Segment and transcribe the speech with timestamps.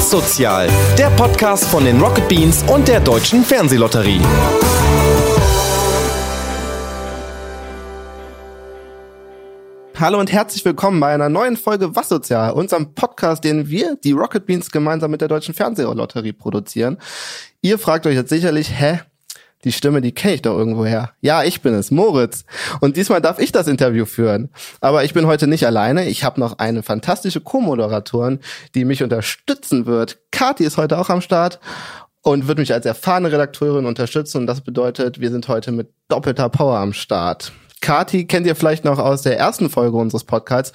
[0.00, 0.66] Was Sozial,
[0.96, 4.22] der Podcast von den Rocket Beans und der Deutschen Fernsehlotterie.
[9.94, 14.12] Hallo und herzlich willkommen bei einer neuen Folge Was Sozial, unserem Podcast, den wir, die
[14.12, 16.96] Rocket Beans, gemeinsam mit der Deutschen Fernsehlotterie produzieren.
[17.60, 19.00] Ihr fragt euch jetzt sicherlich, hä,
[19.64, 21.10] die Stimme, die kenne ich doch irgendwoher.
[21.20, 22.44] Ja, ich bin es, Moritz.
[22.80, 24.48] Und diesmal darf ich das Interview führen.
[24.80, 26.08] Aber ich bin heute nicht alleine.
[26.08, 28.40] Ich habe noch eine fantastische Co-Moderatorin,
[28.74, 30.18] die mich unterstützen wird.
[30.30, 31.60] Kati ist heute auch am Start
[32.22, 34.38] und wird mich als erfahrene Redakteurin unterstützen.
[34.38, 37.52] Und das bedeutet, wir sind heute mit doppelter Power am Start.
[37.80, 40.72] Kati kennt ihr vielleicht noch aus der ersten Folge unseres Podcasts.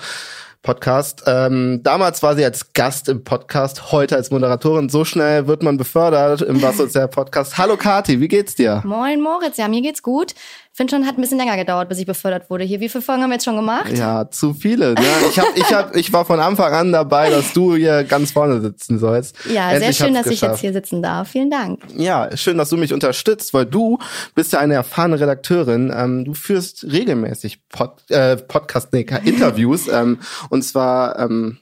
[0.66, 1.24] Podcast.
[1.28, 4.90] Ähm, damals war sie als Gast im Podcast, heute als Moderatorin.
[4.90, 7.58] So schnell wird man befördert im Was Sozial Podcast.
[7.60, 8.82] Hallo Kati, wie geht's dir?
[8.84, 10.34] Moin Moritz, ja, mir geht's gut
[10.76, 12.82] finde schon, hat ein bisschen länger gedauert, bis ich befördert wurde hier.
[12.82, 13.98] Wie viele Folgen haben wir jetzt schon gemacht?
[13.98, 14.94] Ja, zu viele.
[14.94, 15.02] Ne?
[15.30, 18.60] Ich, hab, ich, hab, ich war von Anfang an dabei, dass du hier ganz vorne
[18.60, 19.38] sitzen sollst.
[19.50, 20.34] Ja, Endlich sehr schön, dass geschafft.
[20.34, 21.30] ich jetzt hier sitzen darf.
[21.30, 21.80] Vielen Dank.
[21.96, 24.00] Ja, schön, dass du mich unterstützt, weil du
[24.36, 25.94] bist ja eine erfahrene Redakteurin.
[25.96, 29.88] Ähm, du führst regelmäßig Pod, äh, Podcast, nee, Interviews.
[29.92, 30.20] ähm,
[30.50, 31.58] und zwar ähm,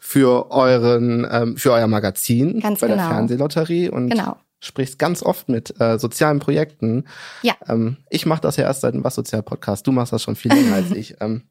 [0.00, 3.02] für euren, ähm, für euer Magazin Ganz bei genau.
[3.02, 3.90] der Fernsehlotterie.
[3.90, 7.04] Und genau sprichst ganz oft mit äh, sozialen Projekten.
[7.42, 7.54] Ja.
[7.68, 9.86] Ähm, ich mache das ja erst seit dem Was Sozial Podcast.
[9.86, 11.16] Du machst das schon viel länger als ich.
[11.20, 11.42] Ähm,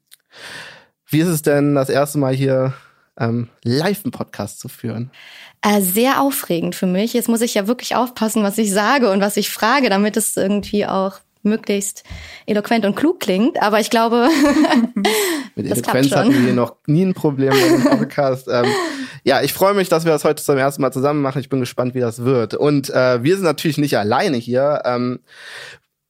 [1.07, 2.73] wie ist es denn, das erste Mal hier
[3.17, 5.11] ähm, live einen Podcast zu führen?
[5.61, 7.13] Äh, sehr aufregend für mich.
[7.13, 10.35] Jetzt muss ich ja wirklich aufpassen, was ich sage und was ich frage, damit es
[10.35, 12.03] irgendwie auch möglichst
[12.45, 13.61] eloquent und klug klingt.
[13.61, 14.29] Aber ich glaube,
[15.55, 18.47] mit Eloquenz hatten wir hier noch nie ein Problem mit dem Podcast.
[18.47, 18.65] ähm,
[19.23, 21.39] ja, ich freue mich, dass wir das heute zum ersten Mal zusammen machen.
[21.39, 22.53] Ich bin gespannt, wie das wird.
[22.53, 24.81] Und äh, wir sind natürlich nicht alleine hier.
[24.85, 25.19] Ähm,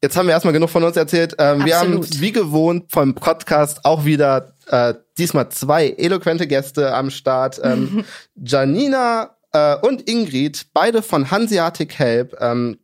[0.02, 1.36] jetzt haben wir erstmal genug von uns erzählt.
[1.40, 7.10] Ähm, wir haben wie gewohnt vom Podcast auch wieder äh, diesmal zwei eloquente Gäste am
[7.10, 7.62] Start.
[7.64, 8.04] Ähm,
[8.36, 12.36] Janina äh, und Ingrid, beide von Hanseatic Help.
[12.40, 12.80] Ähm,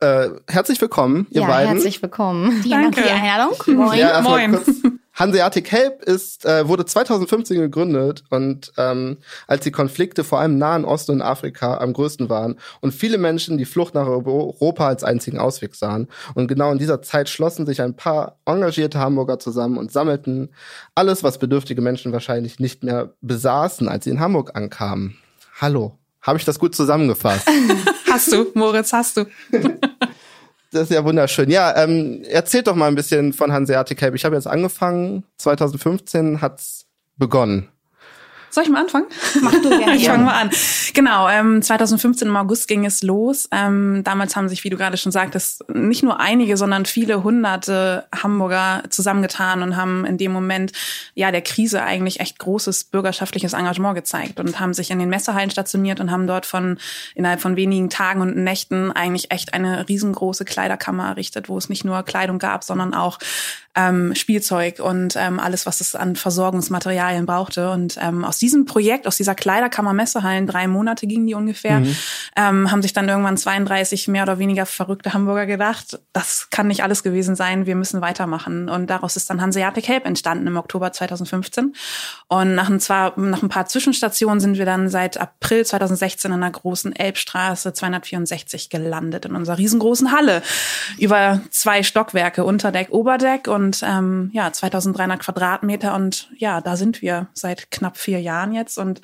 [0.00, 1.72] äh, herzlich willkommen, ihr ja, beiden.
[1.72, 2.52] Herzlich willkommen.
[2.62, 3.56] Vielen Dank für die Einladung.
[3.76, 3.98] Moin.
[3.98, 4.58] Ja, Moin.
[5.14, 9.16] Hanseatic Help ist, äh, wurde 2015 gegründet und ähm,
[9.46, 13.16] als die Konflikte vor allem im Nahen Osten und Afrika am größten waren und viele
[13.16, 16.08] Menschen die Flucht nach Europa als einzigen Ausweg sahen.
[16.34, 20.50] Und genau in dieser Zeit schlossen sich ein paar engagierte Hamburger zusammen und sammelten
[20.94, 25.16] alles, was bedürftige Menschen wahrscheinlich nicht mehr besaßen, als sie in Hamburg ankamen.
[25.58, 25.98] Hallo.
[26.20, 27.48] Habe ich das gut zusammengefasst?
[28.16, 29.26] hast du, Moritz, hast du.
[30.72, 31.50] das ist ja wunderschön.
[31.50, 34.14] Ja, ähm, erzählt doch mal ein bisschen von Hanseatic Help.
[34.14, 37.68] Ich habe jetzt angefangen, 2015 hat's begonnen.
[38.50, 39.06] Soll ich mal anfangen?
[39.42, 39.96] Mach du gerne.
[39.96, 40.50] ich fange mal an.
[40.94, 43.48] Genau, ähm, 2015 im August ging es los.
[43.52, 48.06] Ähm, damals haben sich, wie du gerade schon sagtest, nicht nur einige, sondern viele hunderte
[48.14, 50.72] Hamburger zusammengetan und haben in dem Moment
[51.14, 55.50] ja der Krise eigentlich echt großes bürgerschaftliches Engagement gezeigt und haben sich in den Messehallen
[55.50, 56.78] stationiert und haben dort von
[57.14, 61.84] innerhalb von wenigen Tagen und Nächten eigentlich echt eine riesengroße Kleiderkammer errichtet, wo es nicht
[61.84, 63.18] nur Kleidung gab, sondern auch
[63.76, 67.70] ähm, Spielzeug und ähm, alles, was es an Versorgungsmaterialien brauchte.
[67.70, 71.96] Und ähm, aus diesem Projekt, aus dieser Kleiderkammer Messehallen, drei Monate gingen die ungefähr, mhm.
[72.36, 76.84] ähm, haben sich dann irgendwann 32 mehr oder weniger verrückte Hamburger gedacht, das kann nicht
[76.84, 78.68] alles gewesen sein, wir müssen weitermachen.
[78.68, 81.74] Und daraus ist dann Hanseatic Help entstanden im Oktober 2015.
[82.28, 86.40] Und nach ein, zwar, nach ein paar Zwischenstationen sind wir dann seit April 2016 in
[86.40, 90.40] der großen Elbstraße 264 gelandet, in unserer riesengroßen Halle.
[90.98, 97.26] Über zwei Stockwerke, Unterdeck, Oberdeck und ähm, ja, 2300 Quadratmeter und ja, da sind wir
[97.34, 99.00] seit knapp vier Jahren jetzt und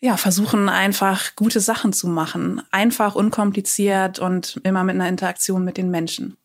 [0.00, 2.62] ja, versuchen einfach gute Sachen zu machen.
[2.70, 6.36] Einfach, unkompliziert und immer mit einer Interaktion mit den Menschen.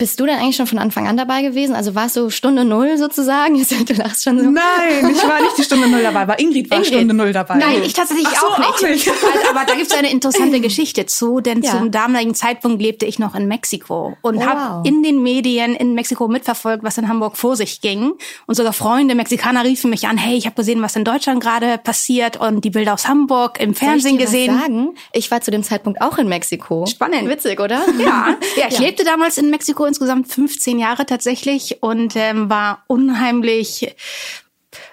[0.00, 1.74] Bist du denn eigentlich schon von Anfang an dabei gewesen?
[1.74, 3.60] Also warst du Stunde Null sozusagen?
[3.86, 4.50] Du lachst schon so.
[4.50, 6.94] Nein, ich war nicht die Stunde Null dabei, aber Ingrid war Ingrid.
[6.94, 7.56] Stunde Null dabei.
[7.56, 8.68] Nein, ich tatsächlich so, auch, nicht.
[8.68, 9.10] auch nicht.
[9.50, 11.72] aber da gibt es eine interessante Geschichte zu, denn ja.
[11.72, 15.94] zum damaligen Zeitpunkt lebte ich noch in Mexiko und oh, habe in den Medien in
[15.94, 18.12] Mexiko mitverfolgt, was in Hamburg vor sich ging.
[18.46, 21.76] Und sogar Freunde, Mexikaner riefen mich an, hey, ich habe gesehen, was in Deutschland gerade
[21.76, 24.54] passiert und die Bilder aus Hamburg im Fernsehen Soll ich dir gesehen.
[24.54, 24.94] Was sagen?
[25.12, 26.86] Ich war zu dem Zeitpunkt auch in Mexiko.
[26.86, 27.28] Spannend.
[27.28, 27.82] Witzig, oder?
[27.98, 28.80] Ja, ja ich ja.
[28.80, 33.94] lebte damals in Mexiko insgesamt 15 Jahre tatsächlich und ähm, war unheimlich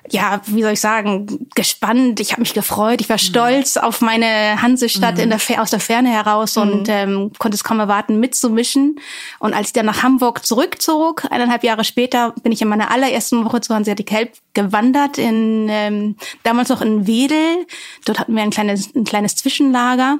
[0.09, 2.19] ja, wie soll ich sagen, gespannt.
[2.19, 3.01] Ich habe mich gefreut.
[3.01, 3.21] Ich war mhm.
[3.21, 5.23] stolz auf meine Hansestadt mhm.
[5.23, 6.61] in der, aus der Ferne heraus mhm.
[6.61, 8.99] und ähm, konnte es kaum erwarten, mitzumischen.
[9.39, 13.45] Und als ich dann nach Hamburg zurückzog, eineinhalb Jahre später, bin ich in meiner allerersten
[13.45, 17.67] Woche zu Hanseatic Help gewandert, in, ähm, damals noch in Wedel.
[18.05, 20.19] Dort hatten wir ein kleines, ein kleines Zwischenlager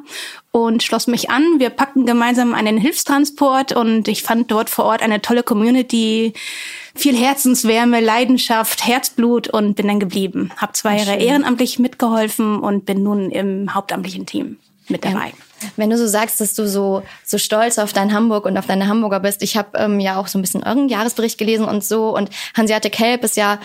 [0.52, 1.44] und schloss mich an.
[1.60, 6.34] Wir packten gemeinsam einen Hilfstransport und ich fand dort vor Ort eine tolle Community,
[6.98, 10.52] viel Herzenswärme, Leidenschaft, Herzblut und bin dann geblieben.
[10.58, 14.58] Habe zwei Jahre ehrenamtlich mitgeholfen und bin nun im hauptamtlichen Team
[14.90, 15.34] mit dabei.
[15.76, 18.88] Wenn du so sagst, dass du so so stolz auf dein Hamburg und auf deine
[18.88, 22.16] Hamburger bist, ich habe ähm, ja auch so ein bisschen euren Jahresbericht gelesen und so
[22.16, 23.60] und Hanseatic Help ist ja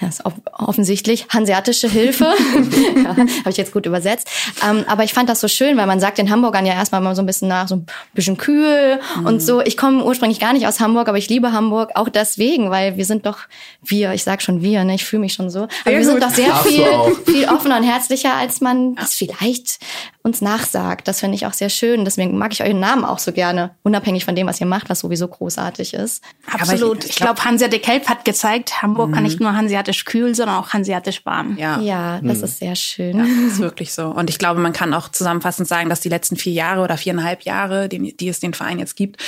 [0.00, 0.22] ja, ist
[0.52, 2.24] offensichtlich hanseatische Hilfe.
[2.96, 4.28] ja, Habe ich jetzt gut übersetzt.
[4.68, 7.14] Ähm, aber ich fand das so schön, weil man sagt den Hamburgern ja erstmal mal
[7.14, 9.26] so ein bisschen nach, so ein bisschen kühl mhm.
[9.26, 9.60] und so.
[9.60, 13.04] Ich komme ursprünglich gar nicht aus Hamburg, aber ich liebe Hamburg auch deswegen, weil wir
[13.04, 13.38] sind doch
[13.82, 15.62] wir, ich sag schon wir, ne, ich fühle mich schon so.
[15.62, 16.86] Aber sehr wir sind doch sehr viel,
[17.32, 19.78] viel offener und herzlicher, als man das vielleicht
[20.22, 21.08] uns nachsagt.
[21.08, 22.04] Das finde ich auch sehr schön.
[22.04, 25.00] Deswegen mag ich euren Namen auch so gerne, unabhängig von dem, was ihr macht, was
[25.00, 26.22] sowieso großartig ist.
[26.50, 27.04] Absolut.
[27.04, 29.14] ich, ich glaube, glaub, Hanseatic Help hat gezeigt, Hamburg mhm.
[29.14, 31.56] kann nicht nur hanseatisch kühl, sondern auch hanseatisch warm.
[31.56, 32.44] Ja, ja das mhm.
[32.44, 33.16] ist sehr schön.
[33.16, 34.06] Ja, das ist wirklich so.
[34.08, 37.42] Und ich glaube, man kann auch zusammenfassend sagen, dass die letzten vier Jahre oder viereinhalb
[37.42, 39.22] Jahre, die, die es den Verein jetzt gibt,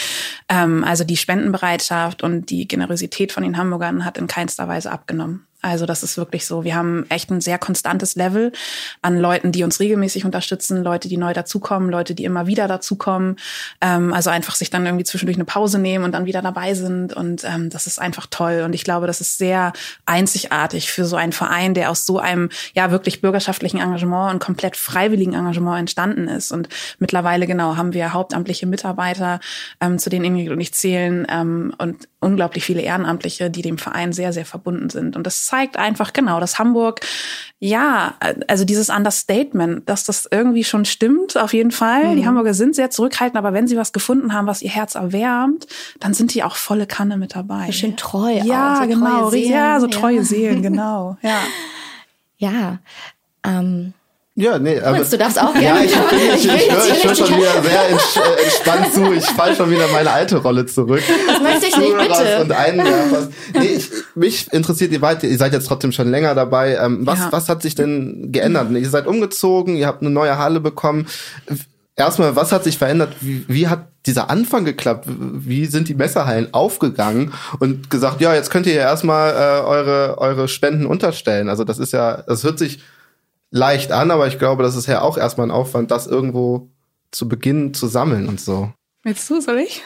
[0.49, 5.47] ähm, also die Spendenbereitschaft und die Generosität von den Hamburgern hat in keinster Weise abgenommen.
[5.65, 6.63] Also das ist wirklich so.
[6.63, 8.53] Wir haben echt ein sehr konstantes Level
[9.01, 13.37] an Leuten, die uns regelmäßig unterstützen, Leute, die neu dazukommen, Leute, die immer wieder dazukommen.
[13.81, 17.15] Ähm, also einfach sich dann irgendwie zwischendurch eine Pause nehmen und dann wieder dabei sind.
[17.15, 18.63] Und ähm, das ist einfach toll.
[18.65, 19.73] Und ich glaube, das ist sehr
[20.05, 24.77] einzigartig für so einen Verein, der aus so einem ja wirklich bürgerschaftlichen Engagement und komplett
[24.77, 26.53] freiwilligen Engagement entstanden ist.
[26.53, 26.69] Und
[26.99, 29.41] mittlerweile genau haben wir hauptamtliche Mitarbeiter,
[29.81, 34.13] ähm, zu denen Ingrid und ich zählen ähm, und unglaublich viele Ehrenamtliche, die dem Verein
[34.13, 35.15] sehr, sehr verbunden sind.
[35.15, 37.01] Und das zeigt einfach genau, dass Hamburg,
[37.61, 38.15] ja,
[38.49, 42.13] also dieses Understatement, dass das irgendwie schon stimmt, auf jeden Fall.
[42.13, 42.17] Mhm.
[42.17, 45.67] Die Hamburger sind sehr zurückhaltend, aber wenn sie was gefunden haben, was ihr Herz erwärmt,
[46.01, 47.71] dann sind die auch volle Kanne mit dabei.
[47.73, 48.33] Schön treu.
[48.43, 49.33] Ja, so genau.
[49.33, 50.25] Ja, so treue ja.
[50.25, 51.17] Seelen, genau.
[51.23, 51.39] Ja.
[52.37, 52.79] Ja.
[53.43, 53.95] Ähm
[54.37, 54.99] ja, nee, aber.
[54.99, 55.65] du darfst auch gerne.
[55.65, 59.13] Ja, ich, ich, ich, ich höre hör schon wieder sehr äh, entspannt zu.
[59.13, 61.03] Ich fall schon wieder meine alte Rolle zurück.
[61.29, 62.41] Das möchte ich nicht, bitte.
[62.41, 66.75] Und was, nee, ich, mich interessiert, ihr, weit, ihr seid jetzt trotzdem schon länger dabei.
[66.75, 67.29] Ähm, was, ja.
[67.31, 68.73] was hat sich denn geändert?
[68.73, 71.07] Ihr seid umgezogen, ihr habt eine neue Halle bekommen.
[71.95, 73.15] Erstmal, was hat sich verändert?
[73.21, 75.07] Wie, wie hat dieser Anfang geklappt?
[75.07, 80.19] Wie sind die Messerhallen aufgegangen und gesagt, ja, jetzt könnt ihr ja erstmal äh, eure,
[80.19, 81.49] eure Spenden unterstellen?
[81.49, 82.81] Also das ist ja, das hört sich
[83.55, 86.71] leicht an, aber ich glaube, das ist ja auch erstmal ein Aufwand, das irgendwo
[87.13, 88.73] zu Beginn zu sammeln und so.
[89.05, 89.83] Willst du, soll ich?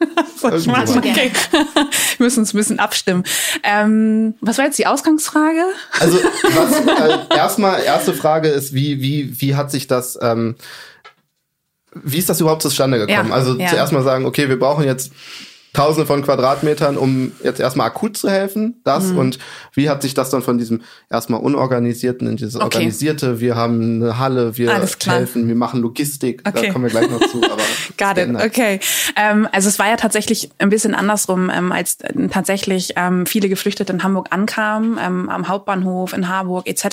[0.36, 0.98] soll ich machen?
[0.98, 1.30] Okay.
[1.52, 3.24] Wir müssen uns ein bisschen abstimmen.
[3.62, 5.62] Ähm, was war jetzt die Ausgangsfrage?
[6.00, 10.56] Also was, äh, erstmal erste Frage ist, wie wie wie hat sich das ähm,
[11.92, 13.28] wie ist das überhaupt zustande gekommen?
[13.28, 13.68] Ja, also ja.
[13.68, 15.12] zuerst mal sagen, okay, wir brauchen jetzt
[15.76, 19.18] Tausende von Quadratmetern, um jetzt erstmal akut zu helfen, das mhm.
[19.18, 19.38] und
[19.74, 22.64] wie hat sich das dann von diesem erstmal unorganisierten in dieses okay.
[22.64, 26.66] organisierte, wir haben eine Halle, wir helfen, wir machen Logistik, okay.
[26.66, 27.42] da kommen wir gleich noch zu.
[27.42, 27.62] Aber
[27.98, 28.80] Got it, okay.
[29.16, 31.98] Ähm, also es war ja tatsächlich ein bisschen andersrum, ähm, als
[32.30, 36.84] tatsächlich ähm, viele Geflüchtete in Hamburg ankamen, ähm, am Hauptbahnhof in Harburg etc.,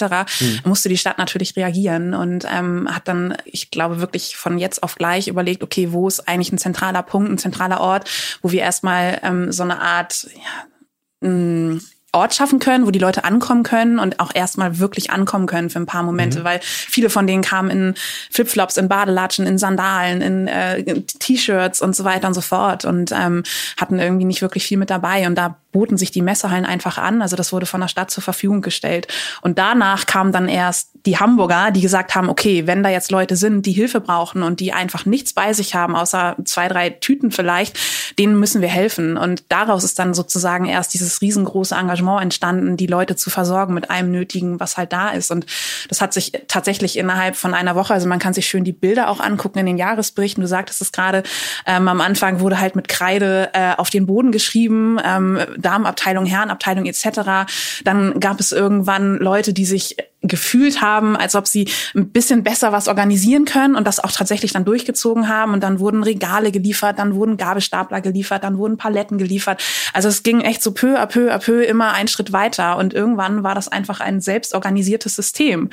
[0.42, 0.60] mhm.
[0.66, 4.96] musste die Stadt natürlich reagieren und ähm, hat dann, ich glaube, wirklich von jetzt auf
[4.96, 8.10] gleich überlegt, okay, wo ist eigentlich ein zentraler Punkt, ein zentraler Ort,
[8.42, 11.80] wo wir erstmal ähm, so eine Art ja,
[12.16, 15.80] Ort schaffen können, wo die Leute ankommen können und auch erstmal wirklich ankommen können für
[15.80, 16.44] ein paar Momente, mhm.
[16.44, 17.96] weil viele von denen kamen in
[18.30, 23.12] Flipflops, in Badelatschen, in Sandalen, in, äh, T-Shirts und so weiter und so fort und
[23.12, 23.44] ähm,
[23.78, 27.22] hatten irgendwie nicht wirklich viel mit dabei und da boten sich die Messehallen einfach an.
[27.22, 29.08] Also das wurde von der Stadt zur Verfügung gestellt.
[29.42, 33.36] Und danach kamen dann erst die Hamburger, die gesagt haben, okay, wenn da jetzt Leute
[33.36, 37.32] sind, die Hilfe brauchen und die einfach nichts bei sich haben, außer zwei, drei Tüten
[37.32, 37.78] vielleicht,
[38.18, 39.18] denen müssen wir helfen.
[39.18, 43.90] Und daraus ist dann sozusagen erst dieses riesengroße Engagement entstanden, die Leute zu versorgen mit
[43.90, 45.30] allem Nötigen, was halt da ist.
[45.32, 45.46] Und
[45.90, 49.10] das hat sich tatsächlich innerhalb von einer Woche, also man kann sich schön die Bilder
[49.10, 50.42] auch angucken in den Jahresberichten.
[50.42, 51.24] Du sagtest es gerade,
[51.66, 56.86] ähm, am Anfang wurde halt mit Kreide äh, auf den Boden geschrieben, ähm, Damenabteilung, Herrenabteilung
[56.86, 57.52] etc.
[57.84, 62.72] Dann gab es irgendwann Leute, die sich gefühlt haben, als ob sie ein bisschen besser
[62.72, 65.54] was organisieren können und das auch tatsächlich dann durchgezogen haben.
[65.54, 69.62] Und dann wurden Regale geliefert, dann wurden Gabelstapler geliefert, dann wurden Paletten geliefert.
[69.92, 72.78] Also es ging echt so peu à peu à peu immer einen Schritt weiter.
[72.78, 75.70] Und irgendwann war das einfach ein selbstorganisiertes System.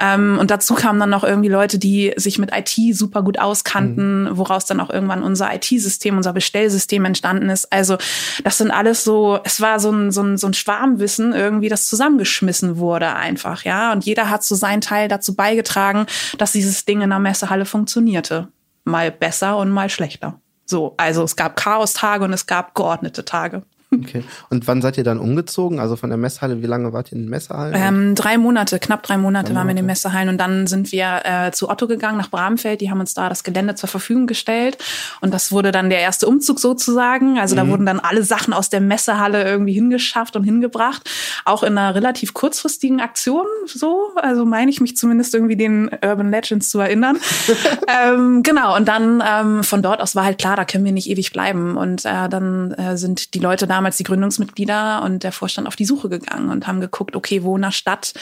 [0.00, 4.24] Ähm, und dazu kamen dann noch irgendwie Leute, die sich mit IT super gut auskannten,
[4.24, 4.36] mhm.
[4.36, 7.72] woraus dann auch irgendwann unser IT-System, unser Bestellsystem entstanden ist.
[7.72, 7.98] Also
[8.42, 11.86] das sind alles so, es war so ein, so ein, so ein Schwarmwissen irgendwie, das
[11.86, 16.06] zusammengeschmissen wurde einfach, ja und jeder hat so seinen Teil dazu beigetragen,
[16.38, 18.48] dass dieses Ding in der Messehalle funktionierte.
[18.84, 20.40] Mal besser und mal schlechter.
[20.64, 23.62] So, also es gab Chaostage und es gab geordnete Tage.
[23.92, 24.24] Okay.
[24.48, 25.78] Und wann seid ihr dann umgezogen?
[25.78, 27.74] Also von der Messhalle, wie lange wart ihr in den Messehallen?
[27.76, 30.92] Ähm, drei Monate, knapp drei Monate drei waren wir in den Messehallen und dann sind
[30.92, 32.80] wir äh, zu Otto gegangen nach Bramfeld.
[32.80, 34.78] Die haben uns da das Gelände zur Verfügung gestellt
[35.20, 37.38] und das wurde dann der erste Umzug sozusagen.
[37.38, 37.58] Also mhm.
[37.58, 41.08] da wurden dann alle Sachen aus der Messehalle irgendwie hingeschafft und hingebracht,
[41.44, 43.46] auch in einer relativ kurzfristigen Aktion.
[43.66, 47.18] So, also meine ich mich zumindest irgendwie den Urban Legends zu erinnern.
[48.06, 51.10] ähm, genau und dann ähm, von dort aus war halt klar, da können wir nicht
[51.10, 55.32] ewig bleiben und äh, dann äh, sind die Leute da damals die Gründungsmitglieder und der
[55.32, 58.14] Vorstand auf die Suche gegangen und haben geguckt, okay, wo in der Stadt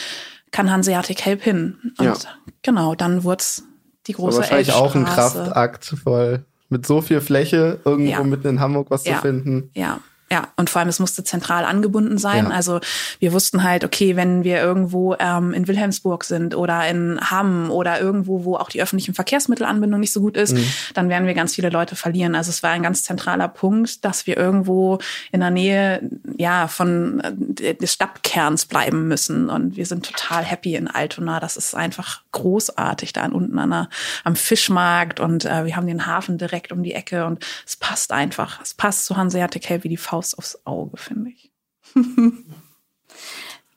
[0.52, 1.76] kann Hanseatic Help hin?
[1.99, 2.14] Und ja.
[2.62, 3.64] genau, dann wurde es
[4.07, 8.23] die große Aber Wahrscheinlich auch ein Kraftakt, weil mit so viel Fläche irgendwo ja.
[8.25, 9.17] mitten in Hamburg was ja.
[9.17, 9.71] zu finden.
[9.75, 10.00] Ja,
[10.32, 12.44] ja, und vor allem, es musste zentral angebunden sein.
[12.44, 12.50] Ja.
[12.50, 12.78] Also
[13.18, 18.00] wir wussten halt, okay, wenn wir irgendwo ähm, in Wilhelmsburg sind oder in Hamm oder
[18.00, 20.64] irgendwo, wo auch die öffentlichen Verkehrsmittelanbindung nicht so gut ist, mhm.
[20.94, 22.37] dann werden wir ganz viele Leute verlieren.
[22.37, 24.99] Also es war ein ganz zentraler Punkt, dass wir irgendwo
[25.32, 26.08] in der Nähe
[26.38, 27.20] ja von
[27.58, 29.50] äh, des Stadtkerns bleiben müssen.
[29.50, 31.40] Und wir sind total happy in Altona.
[31.40, 33.88] Das ist einfach großartig da unten an der,
[34.22, 38.12] am Fischmarkt und äh, wir haben den Hafen direkt um die Ecke und es passt
[38.12, 38.60] einfach.
[38.62, 41.50] Es passt zu Hanseatic Help wie die Faust Faust aufs Auge, finde ich.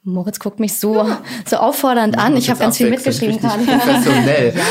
[0.03, 1.07] Moritz guckt mich so,
[1.45, 2.35] so auffordernd an.
[2.35, 3.63] Ich habe ganz viel mitgeschrieben gerade.
[3.63, 4.53] Professionell.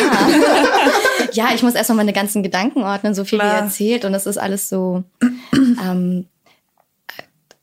[1.33, 1.49] Ja.
[1.49, 3.55] ja, ich muss erstmal meine ganzen Gedanken ordnen, so viel Klar.
[3.55, 4.05] wie erzählt.
[4.05, 5.05] Und das ist alles so
[5.53, 6.27] ähm,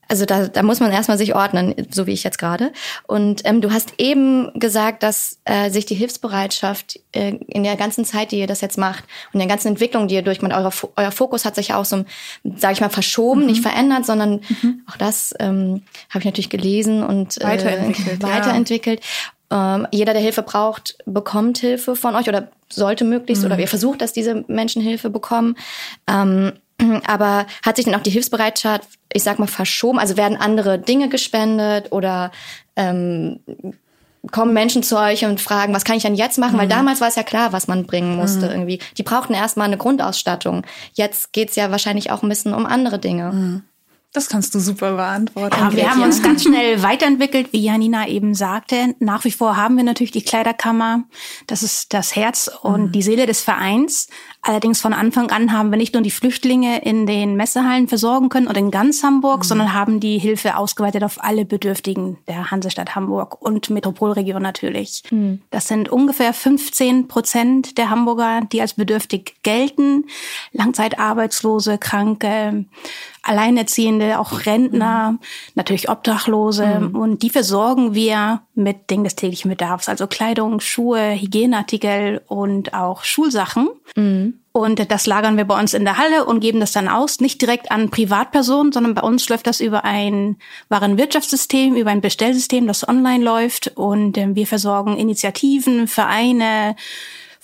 [0.10, 2.74] also da, da muss man erstmal sich ordnen, so wie ich jetzt gerade.
[3.08, 8.06] Und ähm, du hast eben gesagt, dass äh, sich die Hilfsbereitschaft äh, in der ganzen
[8.06, 11.12] Zeit, die ihr das jetzt macht und der ganzen Entwicklung, die ihr durchmacht, euer, euer
[11.12, 12.06] Fokus hat sich ja auch so,
[12.58, 13.48] sage ich mal, verschoben, mhm.
[13.48, 14.82] nicht verändert, sondern mhm.
[14.90, 18.24] auch das ähm, habe ich natürlich gelesen und äh, weiterentwickelt.
[18.24, 19.02] weiterentwickelt.
[19.52, 19.76] Ja.
[19.76, 23.52] Ähm, jeder, der Hilfe braucht, bekommt Hilfe von euch oder sollte möglichst mhm.
[23.52, 25.56] oder ihr versucht, dass diese Menschen Hilfe bekommen.
[26.08, 26.54] Ähm,
[27.06, 30.00] aber hat sich dann auch die Hilfsbereitschaft, ich sag mal, verschoben?
[30.00, 32.32] Also werden andere Dinge gespendet oder
[32.76, 33.40] ähm,
[34.32, 36.56] kommen Menschen zu euch und fragen, was kann ich denn jetzt machen?
[36.56, 36.60] Mhm.
[36.60, 38.52] Weil damals war es ja klar, was man bringen musste mhm.
[38.52, 38.80] irgendwie.
[38.98, 40.66] Die brauchten erstmal eine Grundausstattung.
[40.94, 43.32] Jetzt geht's ja wahrscheinlich auch ein bisschen um andere Dinge.
[43.32, 43.64] Mhm.
[44.12, 45.56] Das kannst du super beantworten.
[45.56, 48.96] Ja, wir haben uns ganz schnell weiterentwickelt, wie Janina eben sagte.
[49.00, 51.04] Nach wie vor haben wir natürlich die Kleiderkammer.
[51.46, 52.92] Das ist das Herz und mhm.
[52.92, 54.08] die Seele des Vereins.
[54.42, 58.48] Allerdings von Anfang an haben wir nicht nur die Flüchtlinge in den Messehallen versorgen können
[58.48, 59.44] oder in ganz Hamburg, mhm.
[59.44, 65.04] sondern haben die Hilfe ausgeweitet auf alle Bedürftigen der Hansestadt Hamburg und Metropolregion natürlich.
[65.12, 65.42] Mhm.
[65.50, 70.06] Das sind ungefähr 15 Prozent der Hamburger, die als bedürftig gelten.
[70.54, 72.66] Langzeitarbeitslose, Kranke,
[73.24, 75.20] Alleinerziehende, auch Rentner, mhm.
[75.56, 76.80] natürlich Obdachlose.
[76.80, 76.96] Mhm.
[76.96, 83.04] Und die versorgen wir mit Dingen des täglichen Bedarfs, also Kleidung, Schuhe, Hygieneartikel und auch
[83.04, 83.68] Schulsachen.
[83.96, 84.29] Mhm.
[84.52, 87.42] Und das lagern wir bei uns in der Halle und geben das dann aus, nicht
[87.42, 90.38] direkt an Privatpersonen, sondern bei uns läuft das über ein
[90.70, 93.72] Warenwirtschaftssystem, über ein Bestellsystem, das online läuft.
[93.76, 96.76] Und äh, wir versorgen Initiativen, Vereine,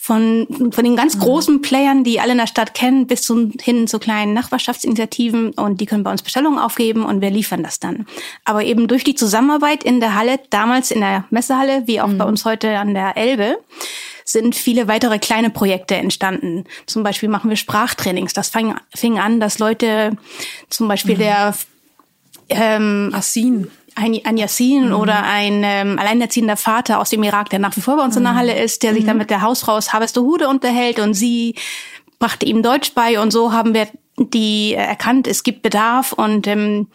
[0.06, 3.88] von, von den ganz großen Playern, die alle in der Stadt kennen, bis zu, hin
[3.88, 8.06] zu kleinen Nachbarschaftsinitiativen und die können bei uns Bestellungen aufgeben und wir liefern das dann.
[8.44, 12.20] Aber eben durch die Zusammenarbeit in der Halle, damals in der Messehalle, wie auch mhm.
[12.20, 13.58] bei uns heute an der Elbe,
[14.24, 16.66] sind viele weitere kleine Projekte entstanden.
[16.86, 18.34] Zum Beispiel machen wir Sprachtrainings.
[18.34, 20.18] Das fing, fing an, dass Leute,
[20.70, 21.20] zum Beispiel mhm.
[21.20, 21.56] der
[22.50, 24.96] ähm, Asin ein, ein Yassin mhm.
[24.96, 28.20] oder ein ähm, alleinerziehender Vater aus dem Irak, der nach wie vor bei uns mhm.
[28.20, 28.38] in der mhm.
[28.38, 29.22] Halle ist, der sich dann mhm.
[29.22, 31.56] mit der Hausfrau aus Harvestehude unterhält und sie
[32.20, 33.88] brachte ihm Deutsch bei und so haben wir
[34.18, 36.88] die erkannt, es gibt Bedarf und ähm,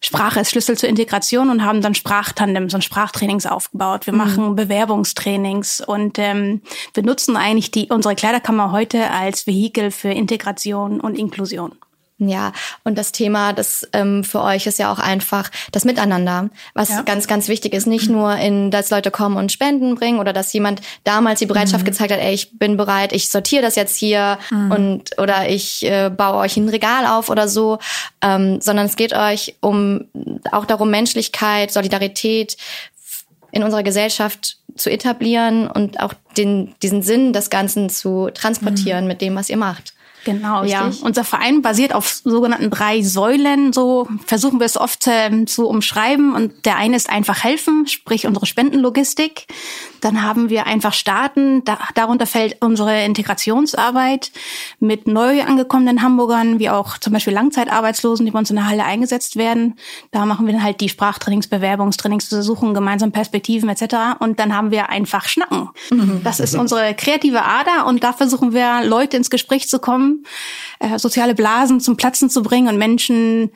[0.00, 4.06] Sprache ist Schlüssel zur Integration und haben dann Sprachtandems und Sprachtrainings aufgebaut.
[4.06, 4.18] Wir mhm.
[4.18, 6.60] machen Bewerbungstrainings und ähm,
[6.94, 11.72] wir nutzen eigentlich die unsere Kleiderkammer heute als Vehikel für Integration und Inklusion.
[12.18, 16.88] Ja, und das Thema, das ähm, für euch ist ja auch einfach das Miteinander, was
[16.88, 17.02] ja.
[17.02, 17.86] ganz, ganz wichtig ist.
[17.86, 21.82] Nicht nur in, dass Leute kommen und Spenden bringen oder dass jemand damals die Bereitschaft
[21.82, 21.88] mhm.
[21.90, 24.70] gezeigt hat, ey, ich bin bereit, ich sortiere das jetzt hier mhm.
[24.70, 27.80] und oder ich äh, baue euch ein Regal auf oder so,
[28.22, 30.06] ähm, sondern es geht euch um
[30.52, 32.56] auch darum, Menschlichkeit, Solidarität
[33.52, 39.08] in unserer Gesellschaft zu etablieren und auch den, diesen Sinn des Ganzen zu transportieren mhm.
[39.08, 39.92] mit dem, was ihr macht.
[40.26, 40.72] Genau, Richtig?
[40.72, 40.90] ja.
[41.02, 43.72] Unser Verein basiert auf sogenannten drei Säulen.
[43.72, 46.34] So versuchen wir es oft äh, zu umschreiben.
[46.34, 49.46] Und der eine ist einfach helfen, sprich unsere Spendenlogistik.
[50.00, 51.64] Dann haben wir einfach starten.
[51.64, 54.30] Da, darunter fällt unsere Integrationsarbeit
[54.80, 58.84] mit neu angekommenen Hamburgern, wie auch zum Beispiel Langzeitarbeitslosen, die bei uns in der Halle
[58.84, 59.76] eingesetzt werden.
[60.10, 64.18] Da machen wir dann halt die Sprachtrainings, Bewerbungstrainings, suchen gemeinsam Perspektiven etc.
[64.18, 65.70] Und dann haben wir einfach Schnacken.
[65.90, 66.20] Mhm.
[66.24, 70.24] Das ist unsere kreative Ader und da versuchen wir Leute ins Gespräch zu kommen,
[70.78, 73.50] äh, soziale Blasen zum Platzen zu bringen und Menschen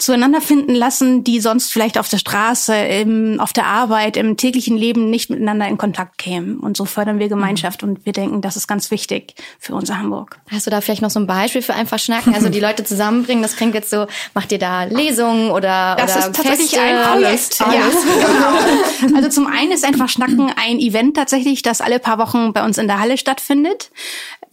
[0.00, 4.76] zueinander finden lassen, die sonst vielleicht auf der Straße, im, auf der Arbeit, im täglichen
[4.76, 6.58] Leben nicht miteinander in Kontakt kämen.
[6.58, 10.40] Und so fördern wir Gemeinschaft und wir denken, das ist ganz wichtig für unser Hamburg.
[10.50, 12.34] Hast du da vielleicht noch so ein Beispiel für einfach schnacken?
[12.34, 16.26] Also die Leute zusammenbringen, das klingt jetzt so, macht ihr da Lesungen oder Das oder
[16.26, 16.80] ist tatsächlich Feste?
[16.80, 17.30] ein Projekt.
[17.30, 17.58] Alles.
[17.58, 17.66] Ja,
[19.06, 19.16] genau.
[19.16, 22.78] Also zum einen ist einfach Schnacken ein Event tatsächlich, das alle paar Wochen bei uns
[22.78, 23.90] in der Halle stattfindet.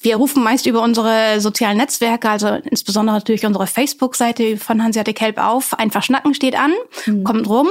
[0.08, 5.38] Wir rufen meist über unsere sozialen Netzwerke, also insbesondere natürlich unsere Facebook-Seite von Hanseatic Kelp
[5.38, 5.78] auf.
[5.78, 6.72] Einfach Schnacken steht an,
[7.26, 7.68] kommt rum.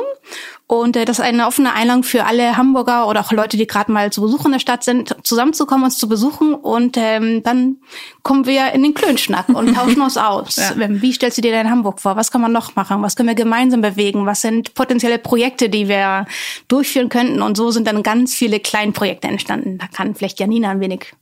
[0.66, 3.90] Und äh, das ist eine offene Einladung für alle Hamburger oder auch Leute, die gerade
[3.90, 6.52] mal zu Besuch in der Stadt sind, zusammenzukommen, uns zu besuchen.
[6.52, 7.78] Und ähm, dann
[8.22, 10.58] kommen wir in den Klönschnack und tauschen uns aus.
[10.58, 12.16] Ähm, Wie stellst du dir dein Hamburg vor?
[12.16, 13.00] Was kann man noch machen?
[13.00, 14.26] Was können wir gemeinsam bewegen?
[14.26, 16.26] Was sind potenzielle Projekte, die wir
[16.68, 17.40] durchführen könnten?
[17.40, 19.78] Und so sind dann ganz viele Kleinprojekte entstanden.
[19.78, 21.14] Da kann vielleicht Janina ein wenig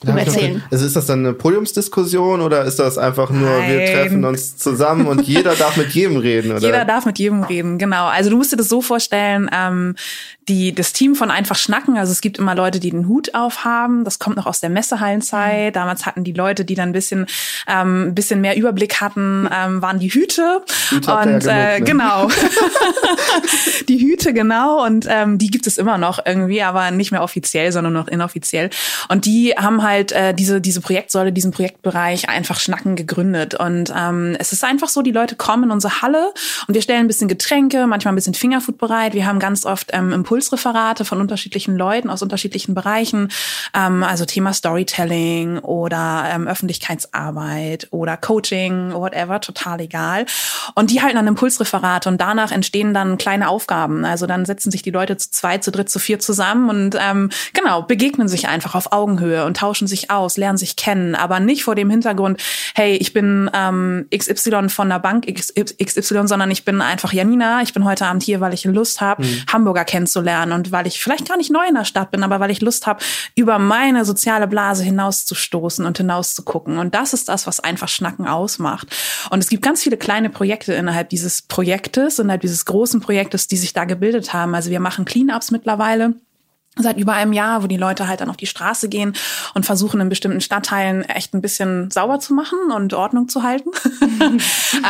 [0.00, 0.62] drüber erzählen.
[0.70, 3.92] Also ist das dann eine Podiumsdiskussion oder ist das einfach nur, wir Nein.
[3.92, 6.52] treffen uns zusammen und jeder darf mit jedem reden?
[6.52, 6.60] Oder?
[6.60, 8.06] Jeder darf mit jedem reden, genau.
[8.06, 9.94] Also du musst dir das so vorstellen, ähm,
[10.50, 14.04] die, das Team von Einfach Schnacken, also es gibt immer Leute, die den Hut aufhaben,
[14.04, 15.76] das kommt noch aus der Messehallenzeit.
[15.76, 17.26] Damals hatten die Leute, die dann ein bisschen,
[17.68, 20.62] ähm, ein bisschen mehr Überblick hatten, ähm, waren die Hüte.
[20.90, 21.84] Hüte und ja äh, genug, ne?
[21.84, 22.28] genau.
[23.88, 24.84] die Hüte, genau.
[24.84, 28.70] Und ähm, die gibt es immer noch irgendwie, aber nicht mehr offiziell, sondern noch inoffiziell.
[29.08, 33.54] Und die haben halt äh, diese, diese Projektsäule, diesen Projektbereich einfach Schnacken gegründet.
[33.54, 36.32] Und ähm, es ist einfach so, die Leute kommen in unsere Halle
[36.66, 39.14] und wir stellen ein bisschen Getränke, manchmal ein bisschen Fingerfood bereit.
[39.14, 43.28] Wir haben ganz oft ähm, Impulsreferate von unterschiedlichen Leuten aus unterschiedlichen Bereichen.
[43.74, 50.24] Ähm, also Thema Storytelling oder ähm, Öffentlichkeitsarbeit oder Coaching, whatever, total egal.
[50.74, 54.06] Und die halten dann Impulsreferate und danach entstehen dann kleine Aufgaben.
[54.06, 57.28] Also dann setzen sich die Leute zu zweit, zu dritt, zu vier zusammen und ähm,
[57.52, 61.64] genau, begegnen sich einfach auf Augenhöhe und tauschen sich aus, lernen sich kennen, aber nicht
[61.64, 62.40] vor dem Hintergrund,
[62.74, 67.74] hey, ich bin ähm, XY von der Bank XY, sondern ich bin einfach Janina, ich
[67.74, 70.19] bin heute Abend hier, weil ich Lust habe, Hamburger kennenzulernen
[70.52, 72.86] und weil ich vielleicht gar nicht neu in der Stadt bin, aber weil ich Lust
[72.86, 73.02] habe,
[73.34, 76.78] über meine soziale Blase hinauszustoßen und hinauszugucken.
[76.78, 78.88] Und das ist das, was einfach Schnacken ausmacht.
[79.30, 83.56] Und es gibt ganz viele kleine Projekte innerhalb dieses Projektes, innerhalb dieses großen Projektes, die
[83.56, 84.54] sich da gebildet haben.
[84.54, 86.14] Also wir machen Cleanups mittlerweile
[86.76, 89.14] seit über einem Jahr, wo die Leute halt dann auf die Straße gehen
[89.54, 93.70] und versuchen in bestimmten Stadtteilen echt ein bisschen sauber zu machen und Ordnung zu halten.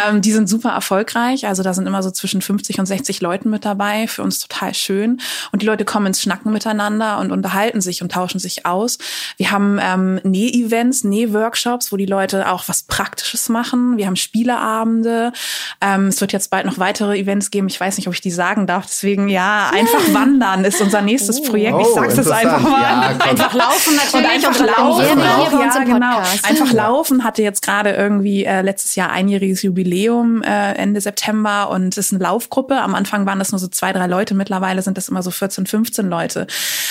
[0.09, 1.47] ähm, die sind super erfolgreich.
[1.47, 4.07] Also da sind immer so zwischen 50 und 60 Leuten mit dabei.
[4.07, 5.21] Für uns total schön.
[5.53, 8.99] Und die Leute kommen ins Schnacken miteinander und unterhalten sich und tauschen sich aus.
[9.38, 13.97] Wir haben ähm, Näh-Events, Näh-Workshops, wo die Leute auch was Praktisches machen.
[13.97, 15.33] Wir haben Spieleabende.
[15.81, 17.69] Ähm, es wird jetzt bald noch weitere Events geben.
[17.69, 18.85] Ich weiß nicht, ob ich die sagen darf.
[18.87, 21.70] Deswegen ja, einfach wandern ist unser nächstes Projekt.
[21.79, 22.83] Ich Oh, sag's jetzt einfach mal.
[22.83, 23.17] Ja.
[23.19, 26.19] Einfach laufen natürlich Und einfach laufen, hier ja, genau.
[26.43, 31.97] Einfach laufen hatte jetzt gerade irgendwie äh, letztes Jahr einjähriges Jubiläum äh, Ende September und
[31.97, 32.81] ist eine Laufgruppe.
[32.81, 34.35] Am Anfang waren das nur so zwei, drei Leute.
[34.35, 36.47] Mittlerweile sind das immer so 14, 15 Leute.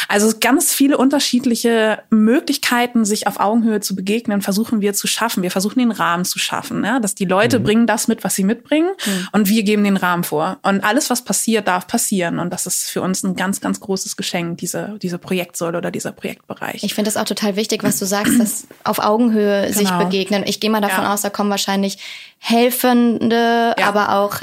[0.08, 5.44] Also ganz viele unterschiedliche Möglichkeiten, sich auf Augenhöhe zu begegnen, versuchen wir zu schaffen.
[5.44, 7.00] Wir versuchen den Rahmen zu schaffen, ja?
[7.00, 8.92] dass die Leute bringen das mit, was sie mitbringen
[9.32, 10.58] und wir geben den Rahmen vor.
[10.62, 12.39] Und alles, was passiert, darf passieren.
[12.39, 16.12] Und das ist für uns ein ganz, ganz großes Geschenk, diese, diese Projektsäule oder dieser
[16.12, 16.84] Projektbereich.
[16.84, 20.03] Ich finde es auch total wichtig, was du sagst, dass auf Augenhöhe sich Genau.
[20.03, 20.43] begegnen.
[20.45, 21.13] Ich gehe mal davon Ja.
[21.13, 21.97] aus, da kommen wahrscheinlich
[22.38, 23.88] Helfende, Ja.
[23.88, 24.38] aber auch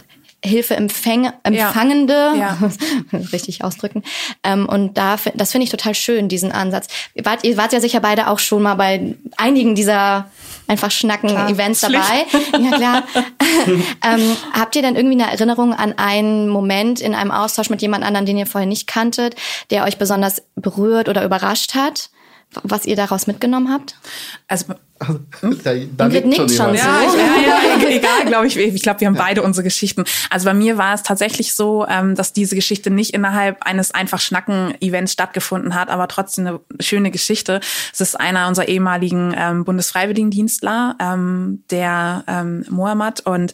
[0.46, 2.58] Hilfe empfäng Empfangende, Ja.
[3.32, 4.02] richtig ausdrücken.
[4.42, 6.88] Ähm, und da, das finde ich total schön, diesen Ansatz.
[7.14, 10.30] Ihr wart, ihr wart ja sicher beide auch schon mal bei einigen dieser
[10.66, 11.96] einfach Schnacken-Events dabei.
[12.58, 13.02] Ja, klar.
[14.04, 18.04] ähm, habt ihr denn irgendwie eine Erinnerung an einen Moment in einem Austausch mit jemand
[18.04, 19.36] anderem, den ihr vorher nicht kanntet,
[19.70, 22.10] der euch besonders berührt oder überrascht hat?
[22.62, 23.96] Was ihr daraus mitgenommen habt?
[24.48, 24.74] Also
[25.62, 26.74] Da, da Ingrid nickt schon so.
[26.74, 28.56] Ja, ich, ja, ja, egal, glaube ich.
[28.56, 30.04] Ich glaube, wir haben beide unsere Geschichten.
[30.30, 34.20] Also bei mir war es tatsächlich so, ähm, dass diese Geschichte nicht innerhalb eines einfach
[34.20, 37.60] Schnacken-Events stattgefunden hat, aber trotzdem eine schöne Geschichte.
[37.92, 43.52] Es ist einer unserer ehemaligen ähm, Bundesfreiwilligendienstler, ähm, der ähm, Mohammed und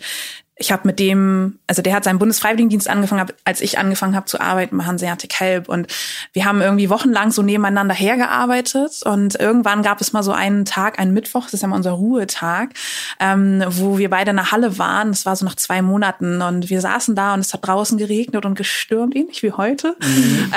[0.57, 4.27] ich habe mit dem, also der hat seinen Bundesfreiwilligendienst angefangen, hab- als ich angefangen habe
[4.27, 5.69] zu arbeiten bei Hanseatic Help.
[5.69, 5.87] Und
[6.35, 9.01] wir haben irgendwie wochenlang so nebeneinander hergearbeitet.
[9.05, 11.93] Und irgendwann gab es mal so einen Tag, einen Mittwoch, das ist ja mal unser
[11.93, 12.71] Ruhetag,
[13.19, 15.09] ähm, wo wir beide in der Halle waren.
[15.09, 16.43] Das war so nach zwei Monaten.
[16.43, 19.97] Und wir saßen da und es hat draußen geregnet und gestürmt, ähnlich wie heute.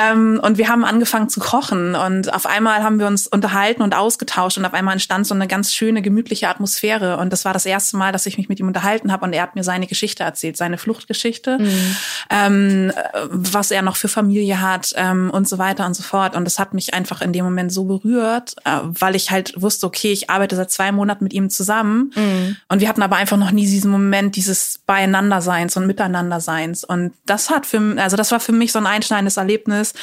[0.10, 1.96] Ähm, und wir haben angefangen zu kochen.
[1.96, 4.58] Und auf einmal haben wir uns unterhalten und ausgetauscht.
[4.58, 7.18] Und auf einmal entstand so eine ganz schöne, gemütliche Atmosphäre.
[7.18, 9.26] Und das war das erste Mal, dass ich mich mit ihm unterhalten habe.
[9.26, 11.96] Und er hat mir seine seine Geschichte erzählt, seine Fluchtgeschichte, mhm.
[12.30, 12.92] ähm,
[13.30, 16.36] was er noch für Familie hat ähm, und so weiter und so fort.
[16.36, 19.88] Und das hat mich einfach in dem Moment so berührt, äh, weil ich halt wusste,
[19.88, 22.58] okay, ich arbeite seit zwei Monaten mit ihm zusammen mhm.
[22.70, 26.84] und wir hatten aber einfach noch nie diesen Moment dieses Beieinanderseins und Miteinanderseins.
[26.84, 29.94] Und das hat für, also das war für mich so ein einschneidendes Erlebnis.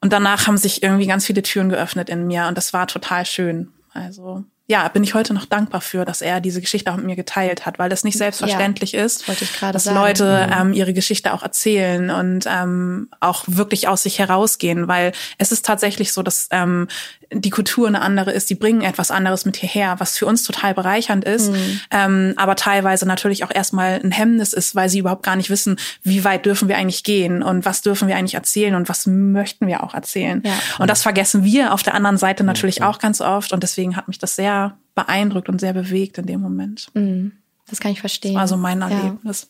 [0.00, 3.26] Und danach haben sich irgendwie ganz viele Türen geöffnet in mir und das war total
[3.26, 3.68] schön.
[3.92, 7.16] Also ja, bin ich heute noch dankbar für, dass er diese Geschichte auch mit mir
[7.16, 9.96] geteilt hat, weil das nicht selbstverständlich ja, ist, das dass sagen.
[9.96, 10.60] Leute mhm.
[10.60, 15.66] ähm, ihre Geschichte auch erzählen und ähm, auch wirklich aus sich herausgehen, weil es ist
[15.66, 16.86] tatsächlich so, dass ähm,
[17.34, 20.74] die Kultur eine andere ist, die bringen etwas anderes mit hierher, was für uns total
[20.74, 21.80] bereichernd ist, mhm.
[21.90, 25.76] ähm, aber teilweise natürlich auch erstmal ein Hemmnis ist, weil sie überhaupt gar nicht wissen,
[26.02, 29.66] wie weit dürfen wir eigentlich gehen und was dürfen wir eigentlich erzählen und was möchten
[29.66, 30.42] wir auch erzählen.
[30.44, 30.52] Ja.
[30.78, 32.86] Und das vergessen wir auf der anderen Seite natürlich mhm.
[32.86, 34.61] auch ganz oft und deswegen hat mich das sehr
[34.94, 36.88] beeindruckt und sehr bewegt in dem Moment.
[36.94, 37.32] Mhm.
[37.68, 38.36] Das kann ich verstehen.
[38.36, 39.42] Also mein Erlebnis.
[39.42, 39.48] Ja.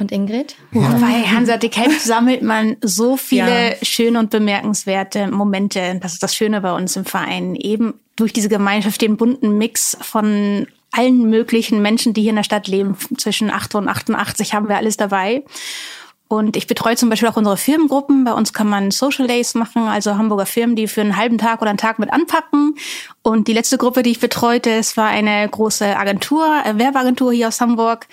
[0.00, 0.54] Und Ingrid?
[0.72, 0.96] Ja.
[1.00, 3.76] Bei Hanseatic Help sammelt man so viele ja.
[3.82, 5.98] schöne und bemerkenswerte Momente.
[6.00, 7.56] Das ist das Schöne bei uns im Verein.
[7.56, 12.44] Eben durch diese Gemeinschaft, den bunten Mix von allen möglichen Menschen, die hier in der
[12.44, 12.96] Stadt leben.
[13.18, 15.44] Zwischen 8 und 88 haben wir alles dabei.
[16.28, 18.24] Und ich betreue zum Beispiel auch unsere Firmengruppen.
[18.24, 21.62] Bei uns kann man Social Days machen, also Hamburger Firmen, die für einen halben Tag
[21.62, 22.74] oder einen Tag mit anpacken.
[23.22, 27.48] Und die letzte Gruppe, die ich betreute, es war eine große Agentur, äh, Werbeagentur hier
[27.48, 28.06] aus Hamburg,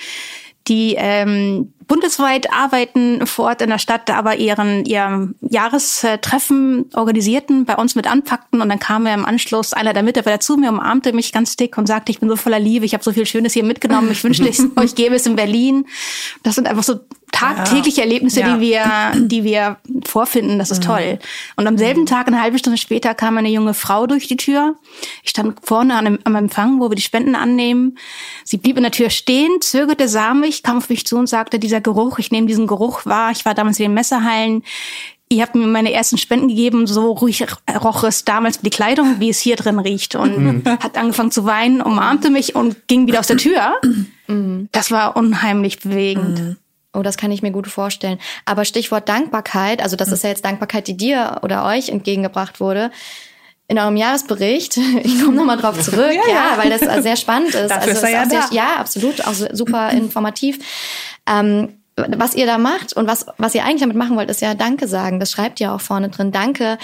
[0.67, 7.75] die ähm, bundesweit arbeiten vor Ort in der Stadt, aber ihren ihr Jahrestreffen organisierten, bei
[7.75, 11.13] uns mit anpackten und dann kam er im Anschluss einer der Mitarbeiter zu mir, umarmte
[11.13, 13.53] mich ganz dick und sagte, ich bin so voller Liebe, ich habe so viel Schönes
[13.53, 15.85] hier mitgenommen, ich wünschte, ich euch gäbe es in Berlin.
[16.41, 16.99] Das sind einfach so
[17.35, 18.55] tagtägliche Erlebnisse, ja.
[18.55, 20.57] die wir, die wir vorfinden.
[20.57, 20.87] Das ist mhm.
[20.87, 21.19] toll.
[21.57, 24.75] Und am selben Tag, eine halbe Stunde später, kam eine junge Frau durch die Tür.
[25.21, 27.97] Ich stand vorne an am Empfang, wo wir die Spenden annehmen.
[28.45, 31.59] Sie blieb in der Tür stehen, zögerte, sah mich, kam auf mich zu und sagte,
[31.59, 33.31] dieser Geruch, ich nehme diesen Geruch wahr.
[33.31, 34.63] Ich war damals in den Messerhallen.
[35.27, 37.43] Ihr habt mir meine ersten Spenden gegeben, so ruhig
[37.83, 40.15] roch es damals die Kleidung, wie es hier drin riecht.
[40.15, 40.63] Und mhm.
[40.65, 43.73] hat angefangen zu weinen, umarmte mich und ging wieder aus der Tür.
[44.27, 44.69] Mhm.
[44.71, 46.57] Das war unheimlich bewegend.
[46.95, 48.19] Oh, das kann ich mir gut vorstellen.
[48.45, 52.91] Aber Stichwort Dankbarkeit, also das ist ja jetzt Dankbarkeit, die dir oder euch entgegengebracht wurde.
[53.67, 57.69] In eurem Jahresbericht, ich komme nochmal drauf zurück, ja, ja, weil das sehr spannend ist.
[57.69, 60.59] Dafür also ist er ja, sehr, ja, absolut, auch super informativ.
[61.27, 64.53] Ähm, was ihr da macht und was, was ihr eigentlich damit machen wollt, ist ja
[64.53, 65.19] Danke sagen.
[65.19, 66.31] Das schreibt ihr auch vorne drin.
[66.31, 66.77] Danke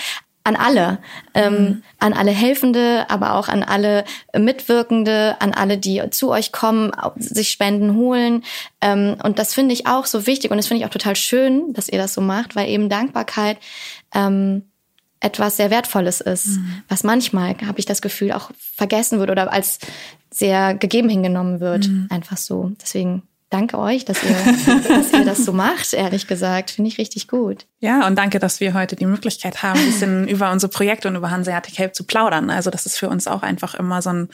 [0.43, 0.97] an alle,
[1.33, 1.83] ähm, mhm.
[1.99, 7.49] an alle Helfende, aber auch an alle Mitwirkende, an alle, die zu euch kommen, sich
[7.49, 8.43] Spenden holen.
[8.81, 11.73] Ähm, und das finde ich auch so wichtig und das finde ich auch total schön,
[11.73, 13.57] dass ihr das so macht, weil eben Dankbarkeit
[14.13, 14.63] ähm,
[15.19, 16.81] etwas sehr Wertvolles ist, mhm.
[16.87, 19.77] was manchmal, habe ich das Gefühl, auch vergessen wird oder als
[20.31, 21.87] sehr gegeben hingenommen wird.
[21.87, 22.07] Mhm.
[22.09, 22.71] Einfach so.
[22.81, 24.35] Deswegen danke euch, dass ihr,
[24.87, 26.71] dass ihr das so macht, ehrlich gesagt.
[26.71, 27.67] Finde ich richtig gut.
[27.79, 31.15] Ja, und danke, dass wir heute die Möglichkeit haben, ein bisschen über unsere Projekte und
[31.15, 32.49] über Hanseatic Help zu plaudern.
[32.49, 34.29] Also das ist für uns auch einfach immer so ein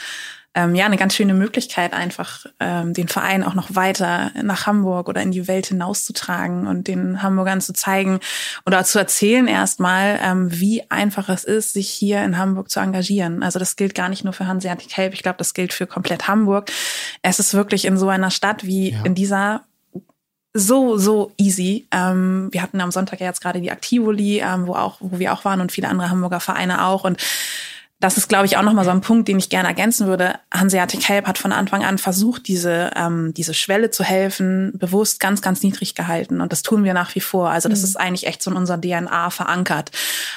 [0.58, 5.08] ähm, ja eine ganz schöne Möglichkeit, einfach ähm, den Verein auch noch weiter nach Hamburg
[5.08, 8.20] oder in die Welt hinauszutragen und den Hamburgern zu zeigen
[8.65, 13.43] oder zu erzählen erstmal, ähm, wie einfach es ist, sich hier in Hamburg zu engagieren.
[13.43, 16.28] Also das gilt gar nicht nur für Hanseatic Help, ich glaube, das gilt für komplett
[16.28, 16.72] Hamburg.
[17.22, 19.04] Es ist wirklich in so einer Stadt wie ja.
[19.04, 19.62] in dieser
[20.56, 21.86] so, so easy.
[21.91, 25.34] Ähm, wir hatten am Sonntag ja jetzt gerade die Aktivoli, ähm, wo auch, wo wir
[25.34, 27.04] auch waren und viele andere Hamburger Vereine auch.
[27.04, 27.22] Und
[27.99, 30.36] das ist, glaube ich, auch nochmal so ein Punkt, den ich gerne ergänzen würde.
[30.53, 35.41] Hanseatic Help hat von Anfang an versucht, diese, ähm, diese Schwelle zu helfen, bewusst ganz,
[35.41, 36.39] ganz niedrig gehalten.
[36.39, 37.49] Und das tun wir nach wie vor.
[37.49, 37.86] Also das mhm.
[37.86, 39.89] ist eigentlich echt so in unserer DNA verankert.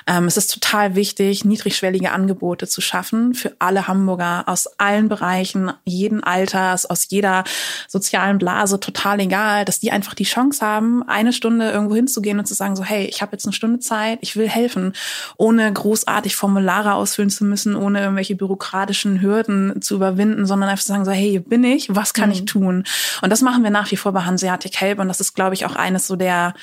[0.06, 5.70] Ähm, es ist total wichtig, niedrigschwellige Angebote zu schaffen für alle Hamburger aus allen Bereichen,
[5.84, 7.44] jeden Alters, aus jeder
[7.88, 12.46] sozialen Blase, total egal, dass die einfach die Chance haben, eine Stunde irgendwo hinzugehen und
[12.46, 14.94] zu sagen, so, hey, ich habe jetzt eine Stunde Zeit, ich will helfen,
[15.36, 20.92] ohne großartig Formulare ausfüllen zu müssen, ohne irgendwelche bürokratischen Hürden zu überwinden, sondern einfach zu
[20.92, 22.34] sagen, so, hey, hier bin ich, was kann mhm.
[22.34, 22.84] ich tun?
[23.20, 25.66] Und das machen wir nach wie vor bei Hanseatic Help und das ist, glaube ich,
[25.66, 26.54] auch eines so der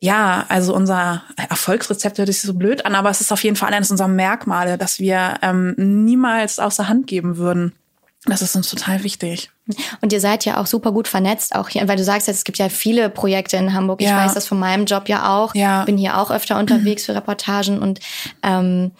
[0.00, 3.72] ja, also unser Erfolgsrezept hört sich so blöd an, aber es ist auf jeden Fall
[3.72, 7.72] eines unserer Merkmale, dass wir ähm, niemals außer Hand geben würden.
[8.26, 9.50] Das ist uns total wichtig.
[10.00, 12.44] Und ihr seid ja auch super gut vernetzt, auch hier, weil du sagst jetzt, es
[12.44, 14.00] gibt ja viele Projekte in Hamburg.
[14.00, 14.16] Ich ja.
[14.16, 15.54] weiß das von meinem Job ja auch.
[15.54, 15.84] Ja.
[15.84, 18.00] Bin hier auch öfter unterwegs für Reportagen und
[18.42, 18.92] ähm,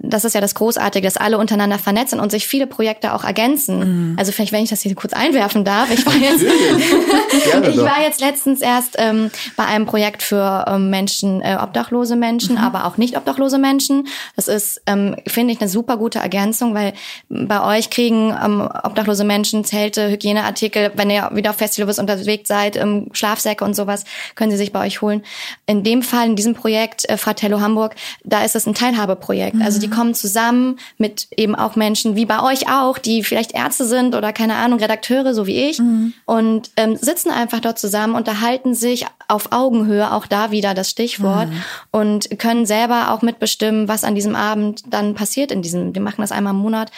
[0.00, 3.22] das ist ja das Großartige, dass alle untereinander vernetzt sind und sich viele Projekte auch
[3.22, 4.10] ergänzen.
[4.10, 4.18] Mhm.
[4.18, 5.88] Also vielleicht, wenn ich das hier kurz einwerfen darf.
[5.92, 6.42] Ich war jetzt,
[7.70, 12.56] ich war jetzt letztens erst ähm, bei einem Projekt für ähm, Menschen, äh, obdachlose Menschen,
[12.56, 12.60] mhm.
[12.60, 14.08] aber auch nicht obdachlose Menschen.
[14.34, 16.92] Das ist, ähm, finde ich, eine super gute Ergänzung, weil
[17.28, 22.76] bei euch kriegen ähm, obdachlose Menschen Kälte, Hygieneartikel, wenn ihr wieder auf Festivals unterwegs seid,
[22.76, 25.22] ähm, Schlafsäcke und sowas, können sie sich bei euch holen.
[25.66, 27.94] In dem Fall, in diesem Projekt äh, Fratello Hamburg,
[28.24, 29.51] da ist es ein Teilhabeprojekt.
[29.54, 29.62] Mhm.
[29.62, 33.84] Also die kommen zusammen mit eben auch Menschen wie bei euch auch, die vielleicht Ärzte
[33.84, 36.12] sind oder keine Ahnung, Redakteure, so wie ich, mhm.
[36.26, 41.48] und ähm, sitzen einfach dort zusammen, unterhalten sich auf Augenhöhe, auch da wieder das Stichwort,
[41.48, 41.62] mhm.
[41.90, 46.20] und können selber auch mitbestimmen, was an diesem Abend dann passiert in diesem, wir machen
[46.20, 46.90] das einmal im Monat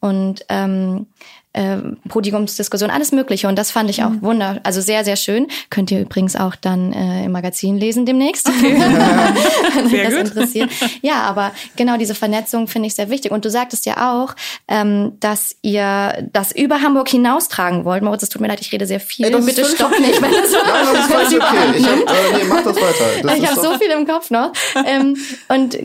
[0.00, 1.06] und ähm,
[1.52, 3.48] äh, Podiumsdiskussion, alles Mögliche.
[3.48, 4.22] Und das fand ich auch mhm.
[4.22, 5.48] wunder, also sehr, sehr schön.
[5.70, 8.74] Könnt ihr übrigens auch dann äh, im Magazin lesen demnächst, okay.
[8.78, 10.28] wenn das gut.
[10.28, 10.70] interessiert.
[11.02, 13.32] Ja, aber genau diese Vernetzung finde ich sehr wichtig.
[13.32, 14.34] Und du sagtest ja auch,
[14.68, 18.02] ähm, dass ihr das über Hamburg hinaustragen wollt.
[18.02, 19.26] Moritz, es tut mir leid, ich rede sehr viel.
[19.26, 21.78] Ey, Bitte stopp nicht, wenn das, Nein, das ist völlig okay.
[21.78, 23.04] Ich hab, äh, nee, mach das weiter.
[23.22, 24.52] Das ich habe so viel im Kopf noch.
[24.86, 25.16] ähm,
[25.48, 25.78] und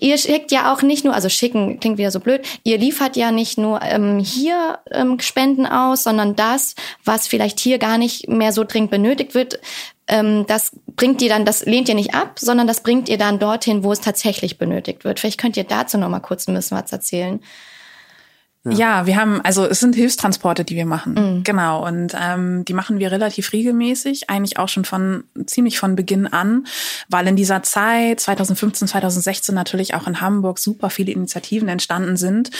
[0.00, 3.30] ihr schickt ja auch nicht nur, also schicken klingt wieder so blöd, ihr liefert ja
[3.30, 8.52] nicht nur ähm, hier ähm, Spenden aus, sondern das, was vielleicht hier gar nicht mehr
[8.52, 9.60] so dringend benötigt wird,
[10.06, 13.38] ähm, das bringt ihr dann, das lehnt ihr nicht ab, sondern das bringt ihr dann
[13.38, 15.20] dorthin, wo es tatsächlich benötigt wird.
[15.20, 17.40] Vielleicht könnt ihr dazu noch mal kurz ein bisschen was erzählen.
[18.64, 18.72] Ja.
[18.72, 19.06] ja.
[19.06, 21.14] wir haben, also es sind Hilfstransporte, die wir machen.
[21.14, 21.44] Mhm.
[21.44, 21.86] Genau.
[21.86, 26.66] Und ähm, die machen wir relativ regelmäßig, eigentlich auch schon von ziemlich von Beginn an,
[27.08, 32.50] weil in dieser Zeit, 2015, 2016 natürlich auch in Hamburg super viele Initiativen entstanden sind.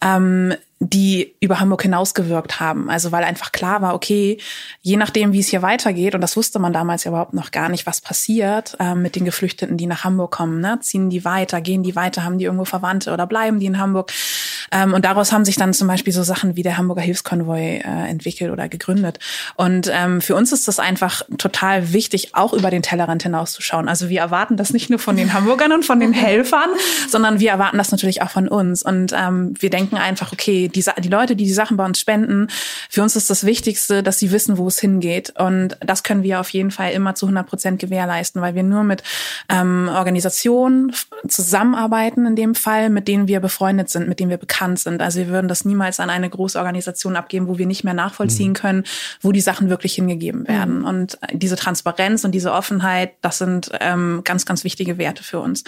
[0.00, 2.90] Ähm, die über Hamburg hinausgewirkt haben.
[2.90, 4.38] Also weil einfach klar war, okay,
[4.82, 7.68] je nachdem, wie es hier weitergeht, und das wusste man damals ja überhaupt noch gar
[7.68, 10.60] nicht, was passiert äh, mit den Geflüchteten, die nach Hamburg kommen.
[10.60, 10.78] Ne?
[10.80, 14.12] Ziehen die weiter, gehen die weiter, haben die irgendwo Verwandte oder bleiben die in Hamburg?
[14.72, 18.08] Ähm, und daraus haben sich dann zum Beispiel so Sachen wie der Hamburger Hilfskonvoi äh,
[18.08, 19.18] entwickelt oder gegründet.
[19.56, 23.88] Und ähm, für uns ist das einfach total wichtig, auch über den Tellerrand hinauszuschauen.
[23.88, 26.68] Also wir erwarten das nicht nur von den Hamburgern und von den Helfern,
[27.08, 28.82] sondern wir erwarten das natürlich auch von uns.
[28.82, 32.48] Und ähm, wir denken einfach, okay, die, die Leute, die die Sachen bei uns spenden,
[32.88, 35.32] für uns ist das Wichtigste, dass sie wissen, wo es hingeht.
[35.38, 38.84] Und das können wir auf jeden Fall immer zu 100 Prozent gewährleisten, weil wir nur
[38.84, 39.02] mit
[39.48, 40.92] ähm, Organisationen
[41.28, 45.02] zusammenarbeiten, in dem Fall, mit denen wir befreundet sind, mit denen wir bekannt sind.
[45.02, 48.50] Also wir würden das niemals an eine große Organisation abgeben, wo wir nicht mehr nachvollziehen
[48.50, 48.54] mhm.
[48.54, 48.84] können,
[49.20, 50.80] wo die Sachen wirklich hingegeben werden.
[50.80, 50.84] Mhm.
[50.84, 55.64] Und diese Transparenz und diese Offenheit, das sind ähm, ganz, ganz wichtige Werte für uns.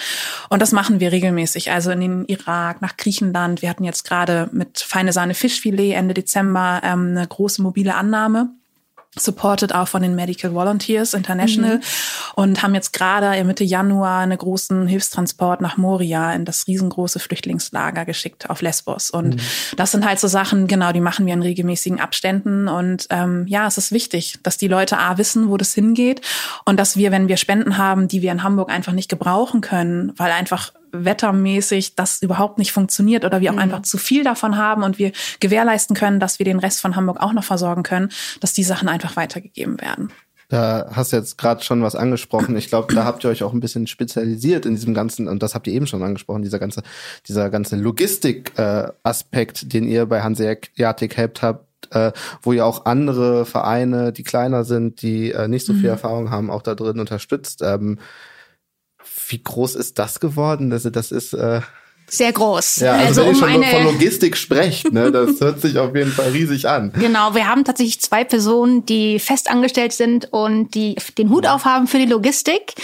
[0.48, 1.70] Und das machen wir regelmäßig.
[1.70, 3.62] Also in den Irak, nach Griechenland.
[3.62, 8.50] Wir hatten jetzt gerade mit feine Sahne Fischfilet Ende Dezember ähm, eine große mobile Annahme
[9.18, 11.82] supported auch von den Medical Volunteers International mhm.
[12.34, 18.04] und haben jetzt gerade Mitte Januar einen großen Hilfstransport nach Moria in das riesengroße Flüchtlingslager
[18.04, 19.10] geschickt auf Lesbos.
[19.10, 19.40] Und mhm.
[19.76, 22.68] das sind halt so Sachen, genau, die machen wir in regelmäßigen Abständen.
[22.68, 26.20] Und ähm, ja, es ist wichtig, dass die Leute A wissen, wo das hingeht
[26.64, 30.12] und dass wir, wenn wir Spenden haben, die wir in Hamburg einfach nicht gebrauchen können,
[30.16, 30.72] weil einfach
[31.04, 33.62] wettermäßig das überhaupt nicht funktioniert oder wir auch mhm.
[33.62, 37.20] einfach zu viel davon haben und wir gewährleisten können, dass wir den Rest von Hamburg
[37.20, 40.10] auch noch versorgen können, dass die Sachen einfach weitergegeben werden.
[40.48, 42.56] Da hast du jetzt gerade schon was angesprochen.
[42.56, 45.56] Ich glaube, da habt ihr euch auch ein bisschen spezialisiert in diesem ganzen, und das
[45.56, 46.82] habt ihr eben schon angesprochen, dieser ganze,
[47.26, 53.44] dieser ganze Logistik-Aspekt, äh, den ihr bei Hanseatic Help habt, äh, wo ihr auch andere
[53.44, 55.88] Vereine, die kleiner sind, die äh, nicht so viel mhm.
[55.88, 57.62] Erfahrung haben, auch da drin unterstützt.
[57.62, 57.98] Ähm,
[59.28, 60.72] wie groß ist das geworden?
[60.72, 61.60] Also das ist äh,
[62.08, 62.76] sehr groß.
[62.76, 63.66] Ja, also, also wenn um ihr schon eine...
[63.66, 66.92] von Logistik sprecht, ne, das hört sich auf jeden Fall riesig an.
[67.06, 71.86] Genau, wir haben tatsächlich zwei Personen, die fest angestellt sind und die den Hut aufhaben
[71.86, 72.74] für die Logistik.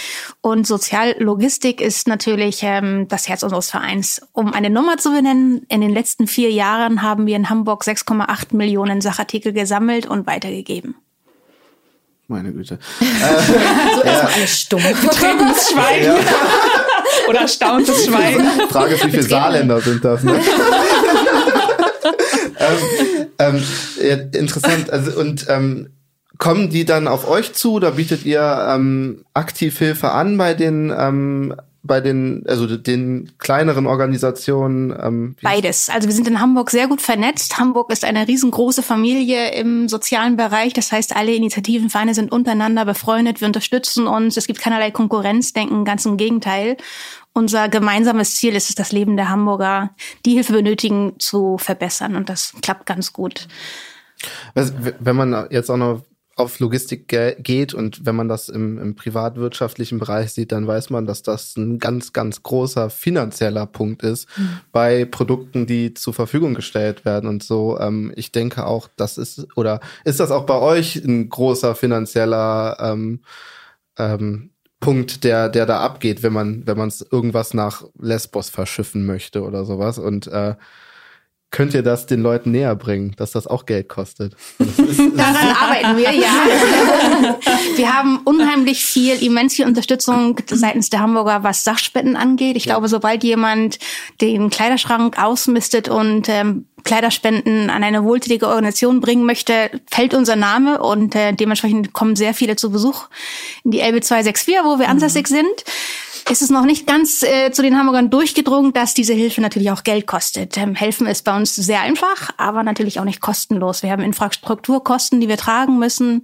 [0.41, 4.21] Und Soziallogistik ist natürlich ähm, das Herz unseres Vereins.
[4.33, 8.55] Um eine Nummer zu benennen, in den letzten vier Jahren haben wir in Hamburg 6,8
[8.55, 10.95] Millionen Sachartikel gesammelt und weitergegeben.
[12.27, 12.79] Meine Güte.
[12.99, 13.05] so
[14.03, 14.81] erstmal alles stumm.
[14.81, 16.05] Betretenes Schweigen.
[16.05, 16.15] Ja.
[17.29, 18.43] Oder erstauntes Schweigen.
[18.69, 20.23] Frage ist, wie viele Saarländer sind das?
[20.23, 20.39] Ne?
[22.59, 22.77] ähm,
[23.39, 23.63] ähm,
[24.01, 24.89] ja, interessant.
[24.89, 25.89] Also und ähm,
[26.37, 27.79] kommen die dann auf euch zu?
[27.79, 33.85] Da bietet ihr ähm, aktiv Hilfe an bei den ähm, bei den, also den kleineren
[33.85, 34.95] Organisationen?
[34.99, 35.89] Ähm, Beides.
[35.89, 37.59] Also wir sind in Hamburg sehr gut vernetzt.
[37.59, 40.73] Hamburg ist eine riesengroße Familie im sozialen Bereich.
[40.73, 43.41] Das heißt, alle Initiativen, Vereine sind untereinander befreundet.
[43.41, 44.37] Wir unterstützen uns.
[44.37, 46.77] Es gibt keinerlei Konkurrenzdenken, ganz im Gegenteil.
[47.33, 49.89] Unser gemeinsames Ziel ist es, das Leben der Hamburger,
[50.25, 52.15] die Hilfe benötigen, zu verbessern.
[52.15, 53.47] Und das klappt ganz gut.
[54.53, 56.03] Wenn man jetzt auch noch
[56.35, 61.05] auf Logistik geht und wenn man das im, im privatwirtschaftlichen Bereich sieht, dann weiß man,
[61.05, 64.59] dass das ein ganz, ganz großer finanzieller Punkt ist mhm.
[64.71, 67.79] bei Produkten, die zur Verfügung gestellt werden und so.
[67.79, 72.77] Ähm, ich denke auch, das ist, oder ist das auch bei euch ein großer finanzieller
[72.79, 73.21] ähm,
[73.99, 79.05] ähm, Punkt, der, der da abgeht, wenn man, wenn man es irgendwas nach Lesbos verschiffen
[79.05, 80.55] möchte oder sowas und äh,
[81.53, 84.35] könnt ihr das den Leuten näher bringen, dass das auch Geld kostet?
[84.57, 87.37] Daran arbeiten wir, ja.
[87.75, 92.57] Wir haben unheimlich viel, immens viel Unterstützung seitens der Hamburger, was Sachspenden angeht.
[92.57, 93.77] Ich glaube, sobald jemand
[94.19, 100.81] den Kleiderschrank ausmistet und ähm, Kleiderspenden an eine wohltätige Organisation bringen möchte, fällt unser Name
[100.81, 103.07] und äh, dementsprechend kommen sehr viele zu Besuch
[103.63, 105.63] in die Elbe 264, wo wir ansässig sind
[106.29, 109.83] ist es noch nicht ganz äh, zu den Hamburgern durchgedrungen, dass diese Hilfe natürlich auch
[109.83, 110.57] Geld kostet.
[110.57, 113.83] Ähm, helfen ist bei uns sehr einfach, aber natürlich auch nicht kostenlos.
[113.83, 116.23] Wir haben Infrastrukturkosten, die wir tragen müssen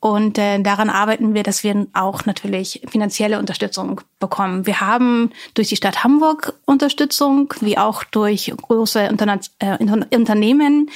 [0.00, 4.66] und äh, daran arbeiten wir, dass wir auch natürlich finanzielle Unterstützung bekommen.
[4.66, 10.90] Wir haben durch die Stadt Hamburg Unterstützung, wie auch durch große Interna äh, Unternehmen,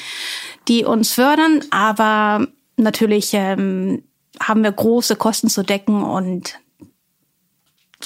[0.68, 4.02] die uns fördern, aber natürlich ähm,
[4.40, 6.58] haben wir große Kosten zu decken und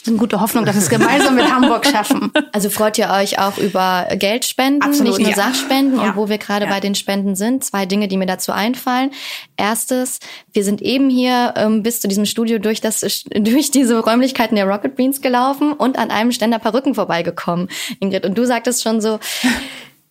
[0.02, 2.32] sind gute Hoffnung, dass wir es gemeinsam mit Hamburg schaffen.
[2.52, 5.36] Also freut ihr euch auch über Geldspenden, Absolut, nicht nur ja.
[5.36, 5.98] Sachspenden.
[6.00, 6.10] Ja.
[6.10, 6.70] Und wo wir gerade Ja.
[6.70, 9.12] bei den Spenden sind, zwei Dinge, die mir dazu einfallen.
[9.56, 10.18] Erstes,
[10.52, 13.00] wir sind eben hier ähm, bis zu diesem Studio durch, das,
[13.34, 17.68] durch diese Räumlichkeiten der Rocket Beans gelaufen und an einem Ständer Perücken vorbeigekommen,
[18.00, 18.26] Ingrid.
[18.26, 19.20] Und du sagtest schon so,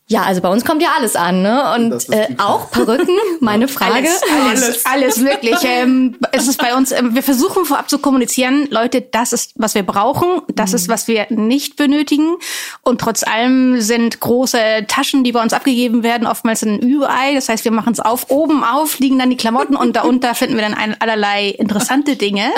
[0.08, 1.74] ja, also bei uns kommt ja alles an, ne?
[1.76, 3.94] Und Das äh, auch Perücken, meine Frage.
[3.94, 5.56] Alles, alles, alles wirklich.
[5.64, 9.76] Ähm, es ist bei uns, ähm, wir versuchen vorab zu kommunizieren, Leute, das ist, was
[9.76, 12.36] wir brauchen, das ist, was wir nicht benötigen.
[12.82, 17.34] Und trotz allem sind große Taschen, die bei uns abgegeben werden, oftmals ein Ü-Ei.
[17.34, 20.56] Das heißt, wir machen es auf, oben auf liegen dann die Klamotten und darunter finden
[20.56, 22.52] wir dann ein, allerlei interessante Dinge.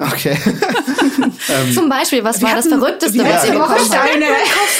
[0.00, 0.36] Okay.
[1.74, 4.20] Zum Beispiel, was war das hatten- Verrückteste, wir was ihr hatten bekommen habt?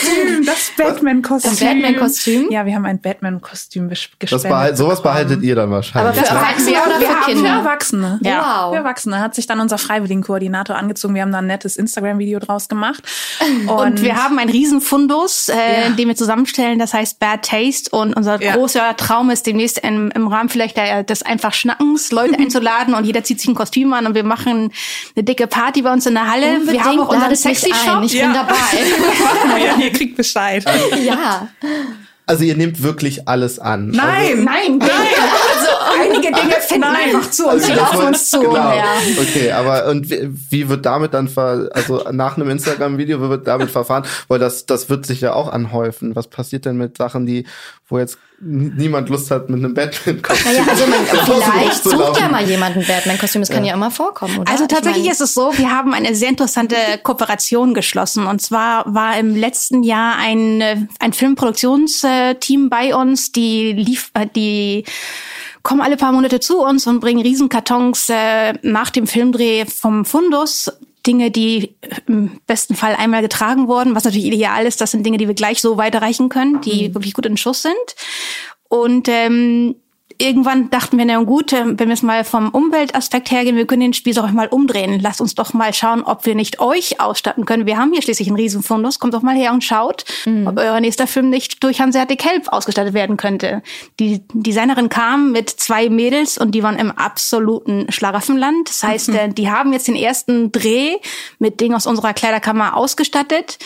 [0.01, 1.51] Kostüm, das Batman-Kostüm.
[1.51, 2.06] Das Batman-Kostüm?
[2.51, 4.33] Ja, wir haben ein Batman-Kostüm gespendet.
[4.33, 5.15] Das behalt, sowas bekommen.
[5.27, 6.21] behaltet ihr dann wahrscheinlich.
[6.21, 6.41] Aber für ne?
[6.41, 7.51] Erwachsene Wir- oder wir für haben- Für Kinder?
[7.51, 8.19] Erwachsene.
[8.23, 8.71] Wow.
[8.73, 11.15] Für Erwachsene hat sich dann unser Freiwilligenkoordinator angezogen.
[11.15, 13.03] Wir haben da ein nettes Instagram-Video draus gemacht.
[13.67, 15.89] Und, wir haben einen riesen Fundus, äh, Ja.
[15.91, 17.91] den wir zusammenstellen, das heißt Bad Taste.
[17.97, 18.55] Und unser Ja.
[18.55, 23.05] großer Traum ist demnächst im, im Rahmen vielleicht der, des einfach Schnackens Leute einzuladen und
[23.05, 24.73] jeder zieht sich ein Kostüm an und wir machen
[25.17, 26.61] eine dicke Party bei uns in der Halle.
[26.67, 27.77] wir haben auch unseren Sexy ein.
[27.91, 28.03] Shop.
[28.05, 28.55] Ich bin dabei.
[29.65, 30.65] ja, ihr kriegt Bescheid.
[31.05, 31.49] ja.
[32.29, 33.91] Also ihr nehmt wirklich alles an.
[33.91, 34.43] Nein!
[34.43, 34.89] Nein, nein.
[34.89, 36.96] Also einige Dinge finden Nein.
[37.15, 38.41] Einfach zu Also, uns, die laufen wird- uns zu.
[38.41, 38.55] Genau.
[38.55, 38.85] Ja.
[39.21, 43.47] Okay, aber und wie, wie wird damit dann ver, also nach einem Instagram-Video wie wird
[43.47, 44.05] damit verfahren?
[44.29, 46.15] Weil das, das wird sich ja auch anhäufen.
[46.17, 47.47] Was passiert denn mit Sachen, die,
[47.89, 52.45] wo jetzt niemand Lust hat, mit einem Batman-Kostüm Naja, also man, vielleicht sucht ja mal
[52.45, 53.41] jemand ein Batman-Kostüm.
[53.41, 54.51] Das kann ja immer vorkommen, oder?
[54.51, 58.27] Also Ich tatsächlich ist es so, wir haben eine sehr interessante Kooperation geschlossen.
[58.27, 64.85] Und zwar war im letzten Jahr ein, ein Filmproduktionsteam bei uns, die lief, äh, die
[65.67, 70.71] kommen alle paar Monate zu uns und bringen Riesenkartons äh, nach dem Filmdreh vom Fundus.
[71.05, 71.75] Dinge, die
[72.07, 74.81] im besten Fall einmal getragen wurden, was natürlich ideal ist.
[74.81, 77.75] Das sind Dinge, die wir gleich so weiterreichen können, die wirklich gut in Schuss sind.
[78.69, 79.75] Und ähm,
[80.19, 83.83] irgendwann dachten wir, na gut, äh, wenn wir es mal vom Umweltaspekt hergehen, wir können
[83.83, 85.01] den Spieß auch mal umdrehen.
[85.01, 87.67] Lasst uns doch mal schauen, ob wir nicht euch ausstatten können.
[87.67, 88.99] Wir haben hier schließlich einen Riesenfundus.
[88.99, 90.05] Kommt doch mal her und schaut,
[90.47, 93.63] ob euer nächster Film nicht durch Hanseatic Help ausgestattet werden könnte.
[94.01, 98.69] Die Designerin kam mit zwei Mädels und die waren im absoluten Schlaraffenland.
[98.69, 100.97] Das heißt, äh, die haben jetzt den ersten Dreh
[101.39, 103.59] mit Dingen aus unserer Kleiderkammer ausgestattet.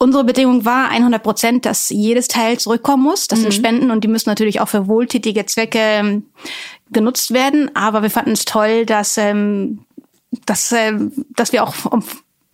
[0.00, 3.26] Unsere Bedingung war 100 Prozent, dass jedes Teil zurückkommen muss.
[3.26, 6.26] Das sind Spenden und die müssen natürlich auch für wohltätige Zwecke ähm,
[6.92, 7.74] genutzt werden.
[7.74, 9.80] Aber wir fanden es toll, dass, ähm,
[10.46, 11.74] dass, ähm, dass wir auch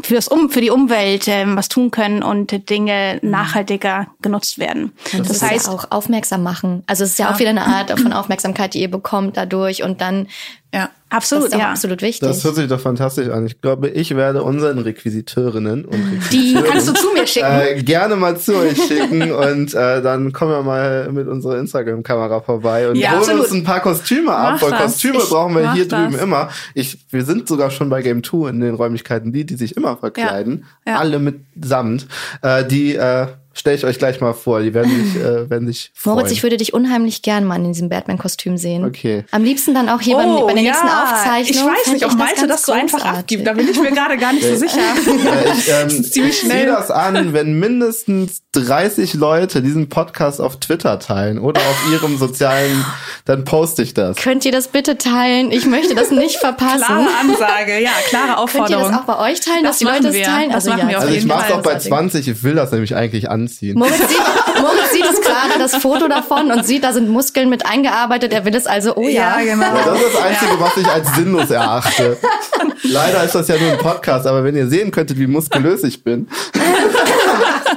[0.00, 4.92] für, das um, für die Umwelt ähm, was tun können und Dinge nachhaltiger genutzt werden.
[5.12, 6.82] Das, das heißt ja auch aufmerksam machen.
[6.86, 10.00] Also es ist ja, auch wieder eine Art von Aufmerksamkeit, die ihr bekommt dadurch und
[10.00, 10.28] dann
[10.74, 10.90] Ja.
[11.08, 11.70] das absolut, ist auch ja.
[11.70, 12.28] absolut wichtig.
[12.28, 13.46] Das hört sich doch fantastisch an.
[13.46, 15.94] Ich glaube, ich werde unseren Requisiteurinnen und
[16.32, 17.46] Die Requisiteuren, kannst du zu mir schicken.
[17.46, 22.40] äh, gerne mal zu euch schicken und äh, dann kommen wir mal mit unserer Instagram-Kamera
[22.40, 23.42] vorbei und Ja, holen absolut.
[23.44, 24.82] uns ein paar Kostüme ab, Mach weil das.
[24.94, 26.00] Kostüme Ich brauchen wir hier das.
[26.10, 26.48] drüben immer.
[26.74, 29.96] Ich, wir sind sogar schon bei Game 2 in den Räumlichkeiten, die, die sich immer
[29.96, 30.96] verkleiden, Ja.
[30.98, 32.06] alle mit Samt.
[32.42, 34.60] Äh, die äh, stelle ich euch gleich mal vor.
[34.60, 36.16] Die werden sich, äh, werden sich freuen.
[36.16, 38.84] Moritz, ich würde dich unheimlich gern mal in diesem Batman-Kostüm sehen.
[38.84, 39.24] Okay.
[39.30, 41.64] Am liebsten dann auch hier beim, bei der nächsten Aufzeichnung.
[41.66, 43.46] Oh, Ich weiß nicht, ob Malte das so einfach abgibt.
[43.46, 44.78] Da bin ich mir gerade gar nicht so sicher.
[44.78, 46.66] Äh, ich ähm, ziemlich ich zieh schnell.
[46.66, 52.84] das an, wenn mindestens 30 Leute diesen Podcast auf Twitter teilen oder auf ihrem sozialen,
[53.24, 54.16] dann poste ich das.
[54.16, 55.50] Könnt ihr das bitte teilen?
[55.50, 56.84] Ich möchte das nicht verpassen.
[56.84, 58.90] Klare Ansage, ja, klare Könnt ihr Aufforderung.
[58.92, 60.22] das auch bei euch teilen, dass Das die Leute wir.
[60.24, 60.50] teilen?
[60.50, 62.94] Das machen wir auf Also ich mache es auch bei 20, ich will das nämlich
[62.94, 63.78] eigentlich anziehen.
[63.78, 64.18] Moritz sieht,
[64.60, 68.32] Moritz sieht es gerade, das Foto davon und sieht, da sind Muskeln mit eingearbeitet.
[68.32, 69.40] Er will es also, oh ja.
[69.40, 69.66] ja, genau.
[69.66, 72.16] Ja, das ist das Einzige, was ich als sinnlos erachte.
[72.82, 76.04] Leider ist das ja nur ein Podcast, aber wenn ihr sehen könntet, wie muskulös ich
[76.04, 76.28] bin.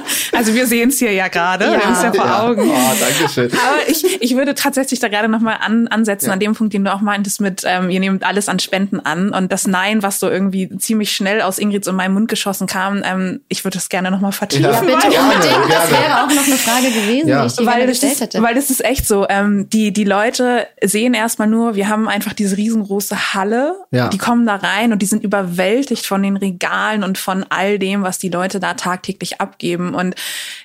[0.32, 1.72] Also wir sehen es hier ja gerade, Ja.
[1.72, 2.42] wir haben es ja vor Ja.
[2.44, 2.70] Augen.
[2.70, 3.50] Oh, danke schön.
[3.52, 6.32] Aber ich, ich würde tatsächlich da gerade nochmal an, ansetzen, Ja.
[6.34, 9.30] an dem Punkt, den du auch meintest mit, ähm, ihr nehmt alles an Spenden an
[9.34, 13.02] und das Nein, was so irgendwie ziemlich schnell aus Ingrids und meinem Mund geschossen kam,
[13.04, 14.64] ähm, ich würde das gerne nochmal vertiefen.
[14.70, 14.80] Ja.
[14.80, 15.72] Bitte Gerne, unbedingt.
[15.72, 16.04] Das gerne.
[16.04, 17.40] wäre auch noch eine Frage gewesen, Ja.
[17.42, 18.42] die ich dir weil das, gestellt ist, hätte.
[18.42, 19.26] weil das ist echt so.
[19.28, 23.74] Ähm, die, die Leute sehen erstmal nur, wir haben einfach diese riesengroße Halle.
[23.90, 24.08] Ja.
[24.08, 28.02] Die kommen da rein und die sind überwältigt von den Regalen und von all dem,
[28.02, 29.87] was die Leute da tagtäglich abgeben.
[29.94, 30.14] Und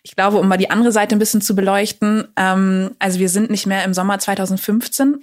[0.04, 3.50] ich glaube, um mal die andere Seite ein bisschen zu beleuchten, ähm, also wir sind
[3.50, 5.20] nicht mehr im Sommer 2015.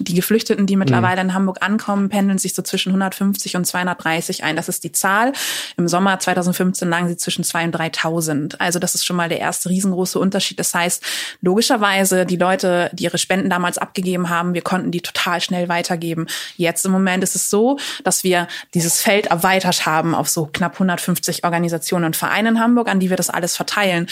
[0.00, 4.56] Die Geflüchteten, die mittlerweile in Hamburg ankommen, pendeln sich so zwischen 150 und 230 ein.
[4.56, 5.32] Das ist die Zahl.
[5.76, 8.54] Im Sommer 2015 lagen sie zwischen 2.000 und 3.000.
[8.58, 10.58] Also das ist schon mal der erste riesengroße Unterschied.
[10.58, 11.02] Das heißt,
[11.40, 16.26] logischerweise, die Leute, die ihre Spenden damals abgegeben haben, wir konnten die total schnell weitergeben.
[16.56, 20.74] Jetzt im Moment ist es so, dass wir dieses Feld erweitert haben auf so knapp
[20.74, 24.08] 150 Organisationen und Vereine in Hamburg, an die wir das alles verteilen.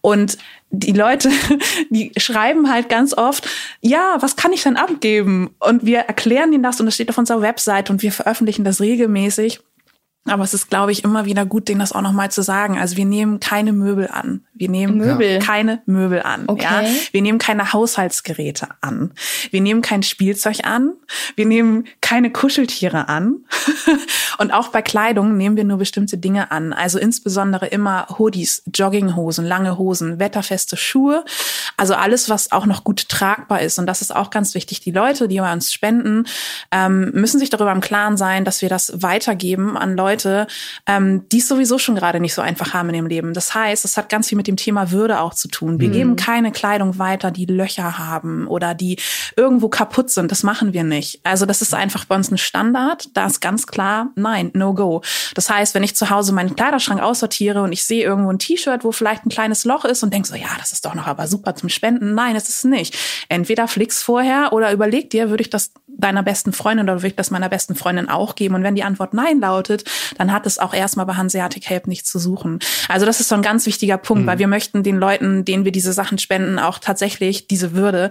[0.00, 0.38] Und
[0.70, 1.30] die Leute,
[1.90, 3.48] die schreiben halt ganz oft,
[3.80, 5.54] ja, was kann ich denn abgeben?
[5.60, 8.80] Und wir erklären ihnen das und das steht auf unserer Website und wir veröffentlichen das
[8.80, 9.60] regelmäßig.
[10.26, 12.78] Aber es ist, glaube ich, immer wieder gut, denen das auch nochmal zu sagen.
[12.78, 14.42] Also wir nehmen keine Möbel an.
[14.54, 15.38] Wir nehmen Möbel?
[15.40, 16.44] keine Möbel an.
[16.46, 16.62] Okay.
[16.62, 16.82] Ja?
[17.12, 19.12] Wir nehmen keine Haushaltsgeräte an.
[19.50, 20.92] Wir nehmen kein Spielzeug an.
[21.36, 23.44] Wir nehmen keine Kuscheltiere an.
[24.38, 26.72] Und auch bei Kleidung nehmen wir nur bestimmte Dinge an.
[26.72, 31.24] Also insbesondere immer Hoodies, Jogginghosen, lange Hosen, wetterfeste Schuhe.
[31.76, 33.78] Also alles, was auch noch gut tragbar ist.
[33.78, 34.80] Und das ist auch ganz wichtig.
[34.80, 36.26] Die Leute, die bei uns spenden,
[36.70, 40.13] ähm, müssen sich darüber im Klaren sein, dass wir das weitergeben an Leute,
[40.86, 43.34] ähm, die es sowieso schon gerade nicht so einfach haben in ihrem Leben.
[43.34, 45.80] Das heißt, es hat ganz viel mit dem Thema Würde auch zu tun.
[45.80, 48.98] Wir geben keine Kleidung weiter, die Löcher haben oder die
[49.36, 50.30] irgendwo kaputt sind.
[50.30, 51.20] Das machen wir nicht.
[51.24, 53.08] Also das ist einfach bei uns ein Standard.
[53.14, 55.02] Da ist ganz klar, nein, no go.
[55.34, 58.84] Das heißt, wenn ich zu Hause meinen Kleiderschrank aussortiere und ich sehe irgendwo ein T-Shirt,
[58.84, 61.26] wo vielleicht ein kleines Loch ist und denke so, ja, das ist doch noch aber
[61.26, 62.14] super zum Spenden.
[62.14, 62.96] Nein, es ist nicht.
[63.28, 67.16] Entweder flick's vorher oder überleg dir, würde ich das deiner besten Freundin oder würde ich
[67.16, 68.54] das meiner besten Freundin auch geben?
[68.54, 69.84] Und wenn die Antwort nein lautet,
[70.16, 72.58] dann hat es auch erstmal bei Hanseatic Help nichts zu suchen.
[72.88, 75.72] Also das ist so ein ganz wichtiger Punkt, weil wir möchten den Leuten, denen wir
[75.72, 78.10] diese Sachen spenden, auch tatsächlich diese Würde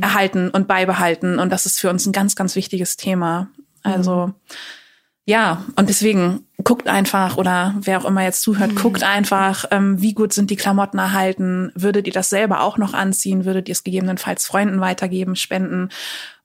[0.00, 1.38] erhalten und beibehalten.
[1.38, 3.48] Und das ist für uns ein ganz, ganz wichtiges Thema.
[3.82, 4.32] Also
[5.28, 10.14] ja, und deswegen guckt einfach oder wer auch immer jetzt zuhört, guckt einfach, ähm, wie
[10.14, 11.72] gut sind die Klamotten erhalten.
[11.74, 13.44] Würdet ihr das selber auch noch anziehen?
[13.44, 15.88] Würdet ihr es gegebenenfalls Freunden weitergeben, spenden?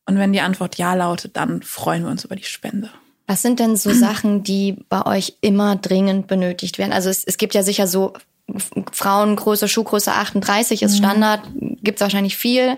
[0.07, 2.89] Und wenn die Antwort ja lautet, dann freuen wir uns über die Spende.
[3.31, 6.91] Was sind denn so Sachen, die bei euch immer dringend benötigt werden?
[6.91, 8.11] Also es, es gibt ja sicher so
[8.91, 11.39] Frauengröße, Schuhgröße 38 ist Standard,
[11.81, 12.77] gibt's wahrscheinlich viel.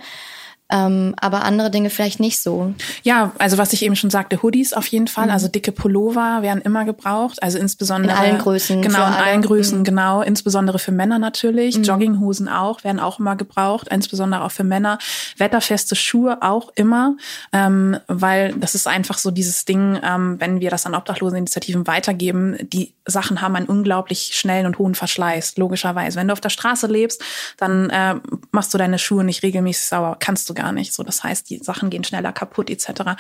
[0.70, 2.74] Ähm, aber andere Dinge vielleicht nicht so.
[3.04, 6.62] Ja, also was ich eben schon sagte, Hoodies auf jeden Fall, also dicke Pullover werden
[6.64, 9.18] immer gebraucht, also insbesondere In allen Größen, genau in alle.
[9.24, 9.84] allen Größen, Mhm.
[9.84, 14.98] genau, insbesondere für Männer natürlich, Jogginghosen auch werden auch immer gebraucht, insbesondere auch für Männer,
[15.38, 17.18] wetterfeste Schuhe auch immer,
[17.52, 22.58] ähm, weil das ist einfach so dieses Ding, ähm, wenn wir das an Obdachloseninitiativen weitergeben,
[22.62, 26.18] die Sachen haben einen unglaublich schnellen und hohen Verschleiß, logischerweise.
[26.18, 27.22] Wenn du auf der Straße lebst,
[27.58, 28.16] dann äh,
[28.52, 30.94] machst du deine Schuhe nicht regelmäßig sauber, kannst du gar nicht.
[30.94, 33.16] So, das heißt, die Sachen gehen schneller kaputt etc.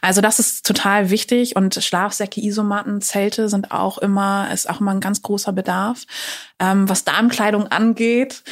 [0.00, 4.92] Also das ist total wichtig und Schlafsäcke, Isomatten, Zelte sind auch immer ist auch immer
[4.92, 6.04] ein ganz großer Bedarf.
[6.58, 8.42] Ähm, was Darmkleidung angeht,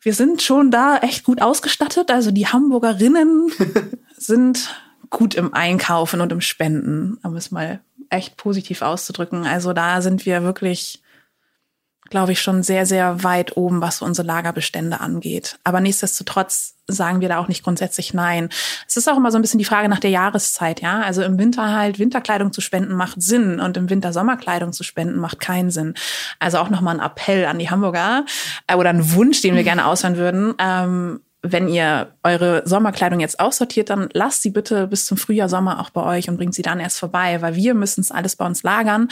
[0.00, 2.10] wir sind schon da echt gut ausgestattet.
[2.10, 3.50] Also die Hamburgerinnen
[4.16, 4.74] sind
[5.10, 7.80] gut im Einkaufen und im Spenden, um es mal
[8.10, 9.46] echt positiv auszudrücken.
[9.46, 11.00] Also da sind wir wirklich
[12.10, 15.58] glaube ich, schon sehr, sehr weit oben, was unsere Lagerbestände angeht.
[15.64, 18.50] Aber nichtsdestotrotz sagen wir da auch nicht grundsätzlich nein.
[18.86, 21.00] Es ist auch immer so ein bisschen die Frage nach der Jahreszeit, ja.
[21.00, 25.18] Also im Winter halt Winterkleidung zu spenden macht Sinn und im Winter Sommerkleidung zu spenden
[25.18, 25.94] macht keinen Sinn.
[26.38, 28.26] Also auch nochmal ein Appell an die Hamburger
[28.66, 30.54] äh, oder ein Wunsch, den wir gerne aushören würden.
[30.58, 35.78] Ähm, wenn ihr eure Sommerkleidung jetzt aussortiert, dann lasst sie bitte bis zum Frühjahr, Sommer
[35.78, 38.46] auch bei euch und bringt sie dann erst vorbei, weil wir müssen es alles bei
[38.46, 39.08] uns lagern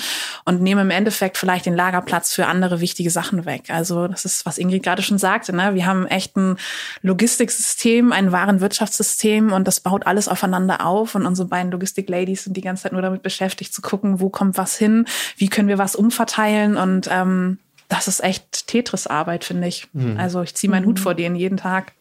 [0.46, 3.64] und nehmen im Endeffekt vielleicht den Lagerplatz für andere wichtige Sachen weg.
[3.68, 5.74] Also das ist, was Ingrid gerade schon sagte, ne?
[5.74, 6.56] wir haben echt ein
[7.02, 12.62] Logistiksystem, ein Warenwirtschaftssystem und das baut alles aufeinander auf und unsere beiden Logistik-Ladies sind die
[12.62, 15.04] ganze Zeit nur damit beschäftigt zu gucken, wo kommt was hin,
[15.36, 17.58] wie können wir was umverteilen und ähm,
[17.92, 19.86] das ist echt Tetris-Arbeit, finde ich.
[20.16, 21.92] Also ich ziehe meinen Hut vor denen jeden Tag.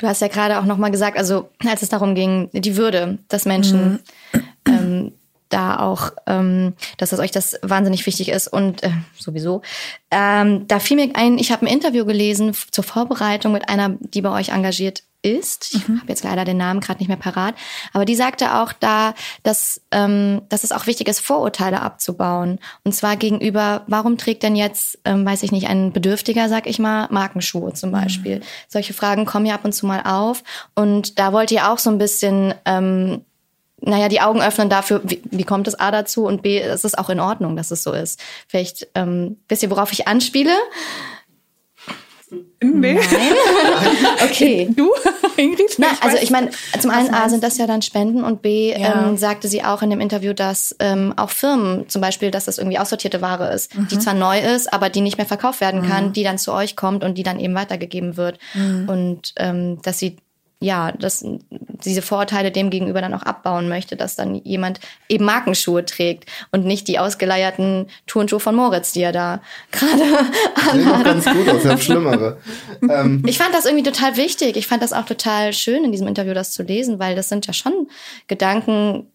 [0.00, 3.44] Du hast ja gerade auch nochmal gesagt, also als es darum ging, die Würde des
[3.44, 3.98] Menschen,
[4.66, 5.12] ähm,
[5.50, 9.60] da auch, ähm, dass das euch das wahnsinnig wichtig ist und äh, sowieso.
[10.10, 14.22] Ähm, da fiel mir ein, ich habe ein Interview gelesen zur Vorbereitung mit einer, die
[14.22, 15.74] bei euch engagiert ist.
[15.74, 17.54] Ich habe jetzt leider den Namen gerade nicht mehr parat,
[17.92, 22.58] aber die sagte auch da, dass, ähm, dass es auch wichtig ist, Vorurteile abzubauen.
[22.84, 26.78] Und zwar gegenüber, warum trägt denn jetzt, ähm, weiß ich nicht, ein Bedürftiger, sag ich
[26.78, 28.38] mal, Markenschuhe zum Beispiel.
[28.38, 28.44] Mhm.
[28.68, 30.42] Solche Fragen kommen ja ab und zu mal auf.
[30.74, 33.22] Und da wollt ihr auch so ein bisschen ähm,
[33.82, 36.98] naja, die Augen öffnen dafür, wie, wie kommt es A dazu und B, es ist
[36.98, 38.20] auch in Ordnung, dass es so ist.
[38.46, 40.52] Vielleicht ähm, wisst ihr, worauf ich anspiele?
[42.62, 42.94] Nee.
[42.94, 43.02] Nein.
[44.24, 44.68] okay.
[44.74, 44.90] Du,
[45.36, 45.76] Ingrid?
[45.78, 49.08] Na, also ich meine, zum einen A sind das ja dann Spenden und B ja.
[49.08, 52.58] ähm, sagte sie auch in dem Interview, dass ähm, auch Firmen zum Beispiel, dass das
[52.58, 53.88] irgendwie aussortierte Ware ist, mhm.
[53.88, 56.12] die zwar neu ist, aber die nicht mehr verkauft werden kann, mhm.
[56.12, 58.38] die dann zu euch kommt und die dann eben weitergegeben wird.
[58.54, 58.88] Mhm.
[58.88, 60.16] Und ähm, dass sie
[60.62, 61.24] ja, dass
[61.84, 66.66] diese Vorurteile dem gegenüber dann auch abbauen möchte, dass dann jemand eben Markenschuhe trägt und
[66.66, 69.40] nicht die ausgeleierten Turnschuhe von Moritz, die er da
[69.70, 70.02] gerade
[70.70, 71.04] anhat.
[71.04, 72.38] ganz gut aus, ja schlimmere.
[72.82, 73.22] Ähm.
[73.26, 74.58] Ich fand das irgendwie total wichtig.
[74.58, 77.46] Ich fand das auch total schön in diesem Interview, das zu lesen, weil das sind
[77.46, 77.88] ja schon
[78.26, 79.06] Gedanken,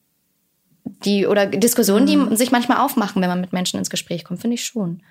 [0.84, 2.36] die oder Diskussionen, die mhm.
[2.36, 5.02] sich manchmal aufmachen, wenn man mit Menschen ins Gespräch kommt, finde ich schon.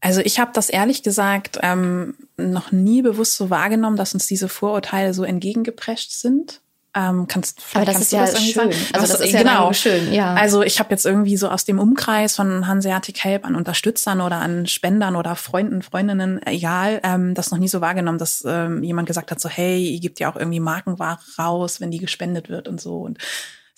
[0.00, 4.48] Also ich habe das ehrlich gesagt ähm, noch nie bewusst so wahrgenommen, dass uns diese
[4.48, 6.60] Vorurteile so entgegengeprescht sind.
[6.92, 8.72] Ähm, kannst, Aber das ist ja das schön.
[8.72, 8.86] Sagen?
[8.92, 9.68] Also das, das ist genau.
[9.68, 10.34] ja schön, ja.
[10.34, 14.38] Also ich habe jetzt irgendwie so aus dem Umkreis von Hanseatic Help an Unterstützern oder
[14.38, 19.06] an Spendern oder Freunden, Freundinnen, egal, ähm, das noch nie so wahrgenommen, dass ähm, jemand
[19.06, 22.66] gesagt hat, so hey, ihr gebt ja auch irgendwie Markenware raus, wenn die gespendet wird
[22.66, 22.96] und so.
[23.02, 23.18] Und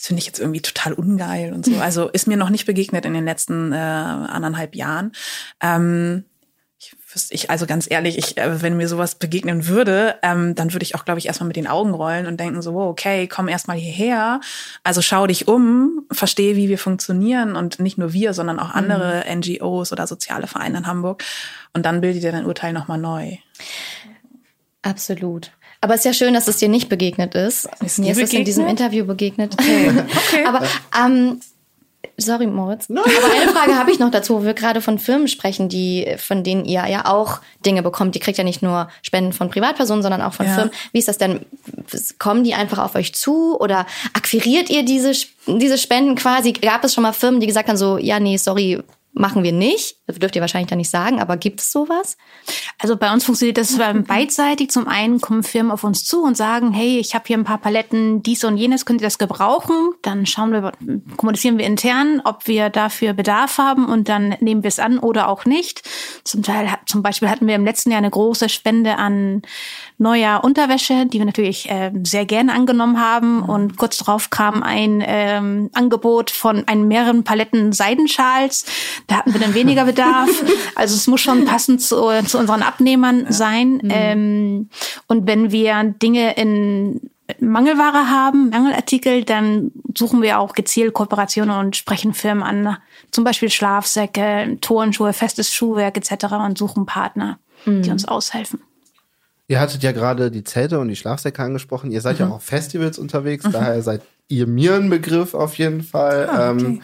[0.03, 1.77] das finde ich jetzt irgendwie total ungeil und so.
[1.81, 5.13] Also ist mir noch nicht begegnet in den letzten äh, anderthalb Jahren.
[5.61, 6.25] Ähm,
[6.77, 6.97] ich,
[7.31, 10.97] ich, also ganz ehrlich, ich, äh, wenn mir sowas begegnen würde, ähm, dann würde ich
[10.97, 14.41] auch, glaube ich, erstmal mit den Augen rollen und denken so, okay, komm erstmal hierher.
[14.83, 19.25] Also schau dich um, verstehe, wie wir funktionieren und nicht nur wir, sondern auch andere
[19.29, 19.39] mhm.
[19.39, 21.23] NGOs oder soziale Vereine in Hamburg.
[21.75, 23.37] Und dann bildet ihr dein Urteil nochmal neu.
[24.83, 27.69] Aber Aber es ist ja schön, dass es dir nicht begegnet ist.
[27.85, 29.57] ist Mir ist es in diesem Interview begegnet.
[29.63, 29.91] Okay.
[29.91, 30.45] okay.
[30.47, 30.63] Aber
[30.97, 31.41] ähm,
[32.17, 32.89] sorry Moritz.
[32.89, 33.01] No.
[33.01, 36.45] Aber eine Frage habe ich noch dazu, wo wir gerade von Firmen sprechen, die von
[36.45, 38.15] denen ihr ja auch Dinge bekommt.
[38.15, 40.55] Die kriegt ja nicht nur Spenden von Privatpersonen, sondern auch von ja.
[40.55, 40.73] Firmen.
[40.93, 41.41] Wie ist das denn?
[42.19, 45.13] Kommen die einfach auf euch zu oder akquiriert ihr diese
[45.47, 46.53] diese Spenden quasi?
[46.53, 48.83] Gab es schon mal Firmen, die gesagt haben so, ja nee, sorry,
[49.13, 49.97] machen wir nicht.
[50.07, 52.17] Das dürft ihr wahrscheinlich da nicht sagen, aber gibt es sowas?
[52.79, 54.71] Also bei uns funktioniert das beidseitig.
[54.71, 57.59] Zum einen kommen Firmen auf uns zu und sagen, hey, ich habe hier ein paar
[57.59, 59.93] Paletten, dies und jenes, könnt ihr das gebrauchen?
[60.03, 60.73] Dann schauen wir,
[61.17, 65.29] kommunizieren wir intern, ob wir dafür Bedarf haben und dann nehmen wir es an oder
[65.29, 65.83] auch nicht.
[66.25, 69.43] Zum Teil, zum Beispiel hatten wir im letzten Jahr eine große Spende an
[69.99, 73.43] neuer Unterwäsche, die wir natürlich äh, sehr gerne angenommen haben.
[73.43, 78.65] Und kurz darauf kam ein ähm, Angebot von ein mehreren Paletten Seidenschals.
[79.07, 80.29] Da hatten wir dann weniger Bedarf.
[80.75, 81.97] Also es muss schon passend zu,
[82.27, 83.33] zu unseren Abnehmern ja.
[83.33, 83.75] sein.
[83.75, 83.91] Mhm.
[83.91, 84.71] Ähm,
[85.07, 87.01] und wenn wir Dinge in
[87.41, 92.77] Mangelware haben, Mangelartikel, dann suchen wir auch gezielt Kooperationen und sprechen Firmen an,
[93.11, 96.35] zum Beispiel Schlafsäcke, Turnschuhe, festes Schuhwerk etc.
[96.45, 97.83] und suchen Partner, mhm.
[97.83, 98.61] die uns aushelfen.
[99.49, 101.91] Ihr hattet ja gerade die Zelte und die Schlafsäcke angesprochen.
[101.91, 102.21] Ihr seid mhm.
[102.21, 103.53] ja auch auf Festivals unterwegs, mhm.
[103.53, 106.29] daher seid ihr mir ein Begriff auf jeden Fall.
[106.29, 106.65] Ah, okay.
[106.65, 106.83] ähm,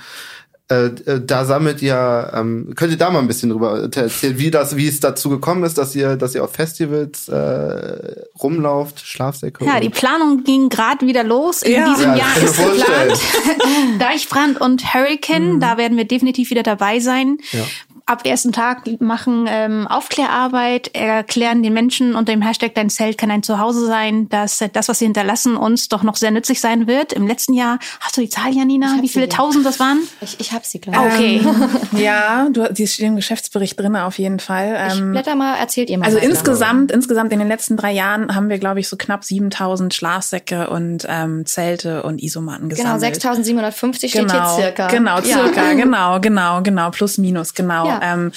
[0.70, 4.50] äh, äh, da sammelt ihr, ähm, könnt ihr da mal ein bisschen drüber erzählen, wie
[4.50, 9.64] das, wie es dazu gekommen ist, dass ihr, dass ihr auf Festivals äh, rumlauft, Schlafsäcke.
[9.64, 11.62] Ja, die Planung ging gerade wieder los.
[11.62, 11.94] In ja.
[11.94, 13.20] diesem ja, Jahr ist geplant
[13.98, 15.54] Deichbrand und Hurricane.
[15.54, 15.60] Mhm.
[15.60, 17.38] Da werden wir definitiv wieder dabei sein.
[17.52, 17.64] Ja
[18.08, 23.30] ab ersten Tag machen ähm, Aufklärarbeit, erklären den Menschen unter dem Hashtag Dein Zelt kann
[23.30, 26.86] ein Zuhause sein, dass äh, das, was sie hinterlassen, uns doch noch sehr nützlich sein
[26.86, 27.12] wird.
[27.12, 28.98] Im letzten Jahr, hast du die Zahl, Janina?
[29.02, 29.98] Wie viele sie, Tausend das waren?
[30.22, 31.14] Ich, ich habe sie, glaube ich.
[31.14, 31.54] Okay.
[31.92, 34.74] Ähm, ja, du, die steht im Geschäftsbericht drin auf jeden Fall.
[34.78, 36.06] Ähm, ich blätter mal, erzählt ihr mal.
[36.06, 36.28] Also weiter.
[36.28, 40.70] insgesamt, insgesamt in den letzten drei Jahren haben wir, glaube ich, so knapp 7000 Schlafsäcke
[40.70, 43.02] und ähm, Zelte und Isomatten genau, gesammelt.
[43.02, 44.86] Genau, 6750 genau, steht hier circa.
[44.88, 45.74] Genau, circa, ja.
[45.74, 47.86] genau, genau, genau, plus minus, genau.
[47.86, 47.97] Ja.
[48.02, 48.32] Ähm,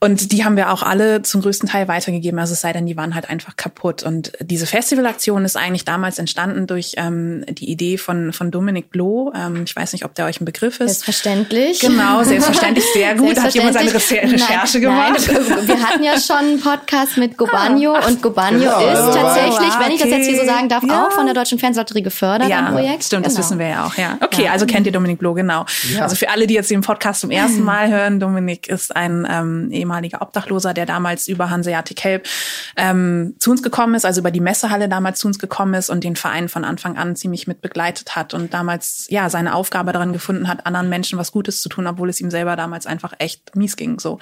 [0.00, 2.38] und die haben wir auch alle zum größten Teil weitergegeben.
[2.38, 4.02] Also es sei denn, die waren halt einfach kaputt.
[4.02, 9.32] Und diese Festivalaktion ist eigentlich damals entstanden durch ähm, die Idee von, von Dominik Bloh.
[9.34, 11.00] Ähm, ich weiß nicht, ob der euch ein Begriff ist.
[11.04, 11.80] Selbstverständlich.
[11.80, 13.40] Genau, selbstverständlich, sehr gut.
[13.40, 15.30] Hat jemand seine Recherche nein, gemacht?
[15.32, 19.18] Nein, wir hatten ja schon einen Podcast mit Gobanio ah, und Gobanio genau, ist also
[19.18, 19.84] tatsächlich, okay.
[19.84, 21.06] wenn ich das jetzt hier so sagen darf, ja.
[21.06, 23.04] auch von der Deutschen Fernsehlotterie gefördert, ja, ein Projekt.
[23.04, 23.36] Stimmt, genau.
[23.36, 24.18] das wissen wir ja auch, ja.
[24.20, 24.52] Okay, ja.
[24.52, 25.66] also kennt ihr Dominik Bloh, genau.
[25.94, 26.02] Ja.
[26.02, 29.70] Also für alle, die jetzt den Podcast zum ersten Mal hören, Dominik ist ein ähm,
[29.70, 32.28] ehemaliger Obdachloser, der damals über Hanseatic Help
[32.76, 36.04] ähm, zu uns gekommen ist, also über die Messehalle damals zu uns gekommen ist und
[36.04, 40.12] den Verein von Anfang an ziemlich mit begleitet hat und damals ja seine Aufgabe daran
[40.12, 43.56] gefunden hat, anderen Menschen was Gutes zu tun, obwohl es ihm selber damals einfach echt
[43.56, 44.18] mies ging so.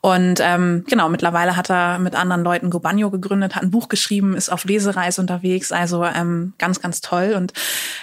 [0.00, 4.36] Und ähm, genau, mittlerweile hat er mit anderen Leuten Gobanyo gegründet, hat ein Buch geschrieben,
[4.36, 7.34] ist auf Lesereise unterwegs, also ähm, ganz, ganz toll.
[7.36, 7.52] Und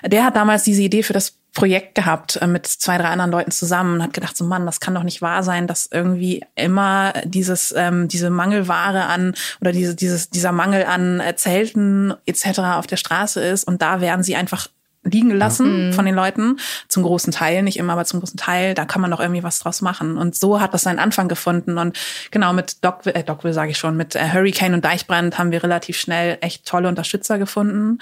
[0.06, 3.52] der hat damals diese Idee für das Projekt gehabt äh, mit zwei, drei anderen Leuten
[3.52, 7.14] zusammen und hat gedacht, so Mann, das kann doch nicht wahr sein, dass irgendwie immer
[7.26, 12.60] dieses, ähm, diese Mangelware an oder diese, dieses, dieser Mangel an äh, Zelten etc.
[12.60, 14.68] auf der Straße ist und da werden sie einfach
[15.04, 15.94] liegen gelassen mhm.
[15.94, 16.60] von den Leuten.
[16.88, 18.74] Zum großen Teil, nicht immer, aber zum großen Teil.
[18.74, 20.18] Da kann man doch irgendwie was draus machen.
[20.18, 21.78] Und so hat das seinen Anfang gefunden.
[21.78, 21.98] Und
[22.32, 25.64] genau mit Dockville, äh, Dockville sage ich schon, mit äh, Hurricane und Deichbrand haben wir
[25.64, 28.00] relativ schnell echt tolle Unterstützer gefunden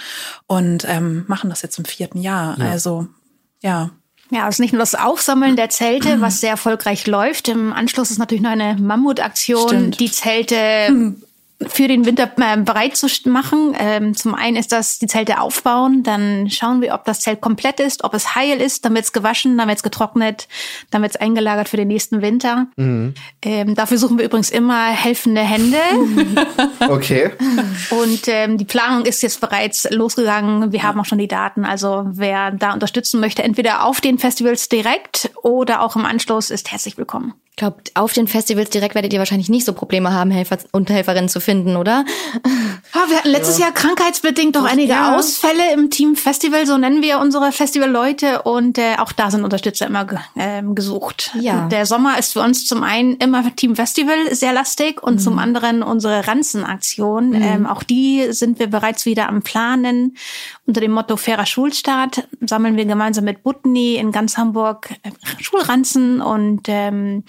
[0.47, 2.57] und ähm, machen das jetzt im vierten Jahr.
[2.57, 2.71] Ja.
[2.71, 3.07] Also
[3.61, 3.91] ja.
[4.29, 7.47] Ja, also nicht nur das Aufsammeln der Zelte, was sehr erfolgreich läuft.
[7.47, 9.99] Im Anschluss ist natürlich noch eine Mammutaktion, Stimmt.
[9.99, 11.15] die Zelte
[11.65, 13.75] für den Winter äh, bereit zu machen.
[13.79, 17.79] Ähm, zum einen ist das die Zelte aufbauen, dann schauen wir, ob das Zelt komplett
[17.79, 20.47] ist, ob es heil ist, dann wird es gewaschen, dann wird es getrocknet,
[20.91, 22.67] dann wird es eingelagert für den nächsten Winter.
[22.75, 23.15] Mhm.
[23.41, 25.79] Ähm, dafür suchen wir übrigens immer helfende Hände.
[26.89, 27.31] okay.
[27.89, 30.71] Und ähm, die Planung ist jetzt bereits losgegangen.
[30.71, 31.65] Wir haben auch schon die Daten.
[31.65, 36.71] Also wer da unterstützen möchte, entweder auf den Festivals direkt oder auch im Anschluss, ist
[36.71, 37.33] herzlich willkommen.
[37.57, 40.91] Ich glaube, auf den Festivals direkt werdet ihr wahrscheinlich nicht so Probleme haben, Helfer und
[40.91, 41.46] Helferinnen zu finden,
[41.77, 42.05] oder?
[42.93, 43.65] Ja, wir hatten letztes ja.
[43.65, 45.15] Jahr krankheitsbedingt doch einige ja.
[45.15, 49.87] Ausfälle im Team Festival, so nennen wir unsere Festivalleute und äh, auch da sind Unterstützer
[49.87, 51.31] immer äh, gesucht.
[51.39, 51.67] Ja.
[51.67, 55.19] Der Sommer ist für uns zum einen immer Team Festival sehr lastig und mhm.
[55.19, 57.29] zum anderen unsere Ranzenaktion.
[57.29, 57.41] Mhm.
[57.41, 60.17] Ähm, auch die sind wir bereits wieder am Planen.
[60.65, 66.21] Unter dem Motto fairer Schulstart sammeln wir gemeinsam mit Butni in ganz Hamburg äh, Schulranzen
[66.21, 67.23] und ähm,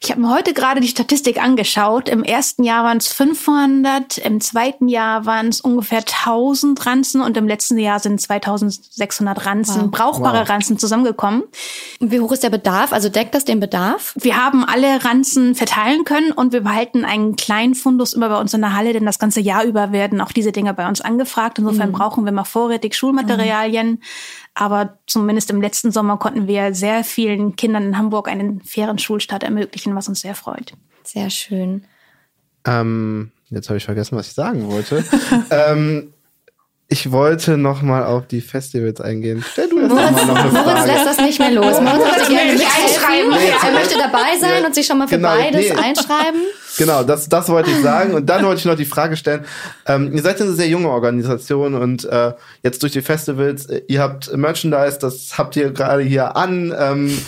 [0.00, 2.08] ich habe mir heute gerade die Statistik angeschaut.
[2.08, 7.36] Im ersten Jahr waren es 500, im zweiten Jahr waren es ungefähr 1000 Ranzen und
[7.36, 9.90] im letzten Jahr sind 2600 Ranzen, wow.
[9.90, 10.48] brauchbare wow.
[10.48, 11.42] Ranzen zusammengekommen.
[12.00, 12.92] Und wie hoch ist der Bedarf?
[12.92, 14.14] Also deckt das den Bedarf?
[14.16, 18.54] Wir haben alle Ranzen verteilen können und wir behalten einen kleinen Fundus immer bei uns
[18.54, 21.58] in der Halle, denn das ganze Jahr über werden auch diese Dinge bei uns angefragt.
[21.58, 21.94] Insofern mhm.
[21.94, 23.90] brauchen wir mal vorrätig Schulmaterialien.
[23.90, 24.00] Mhm.
[24.60, 29.44] Aber zumindest im letzten Sommer konnten wir sehr vielen Kindern in Hamburg einen fairen Schulstart
[29.44, 30.72] ermöglichen, was uns sehr freut.
[31.04, 31.84] Sehr schön.
[32.66, 35.04] Ähm, jetzt habe ich vergessen, was ich sagen wollte.
[35.50, 36.12] ähm,
[36.90, 39.44] ich wollte noch mal auf die Festivals eingehen.
[39.52, 40.68] Stell du jetzt Moritz, noch mal noch eine Frage.
[40.70, 41.80] Moritz lässt das nicht mehr los.
[41.82, 43.30] Moritz möchte gerne mitschreiben.
[43.30, 45.70] Nee, er möchte dabei sein ja, und sich schon mal für genau, beides nee.
[45.72, 46.40] einschreiben.
[46.78, 48.14] Genau, das, das wollte ich sagen.
[48.14, 49.44] Und dann wollte ich noch die Frage stellen.
[49.84, 52.32] Ähm, ihr seid eine sehr junge Organisation und äh,
[52.62, 56.74] jetzt durch die Festivals, äh, ihr habt Merchandise, das habt ihr gerade hier an.
[56.78, 57.18] Ähm,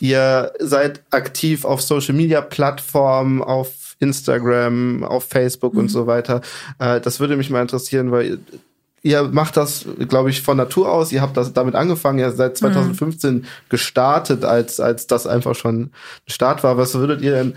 [0.00, 3.68] ihr seid aktiv auf Social Media Plattformen, auf
[3.98, 5.80] Instagram, auf Facebook mhm.
[5.80, 6.40] und so weiter.
[6.78, 8.38] Äh, das würde mich mal interessieren, weil
[9.02, 11.12] ihr macht das, glaube ich, von Natur aus.
[11.12, 13.44] Ihr habt das damit angefangen, ihr seid 2015 mhm.
[13.68, 15.92] gestartet, als, als das einfach schon ein
[16.26, 16.76] Start war.
[16.76, 17.54] Was würdet ihr denn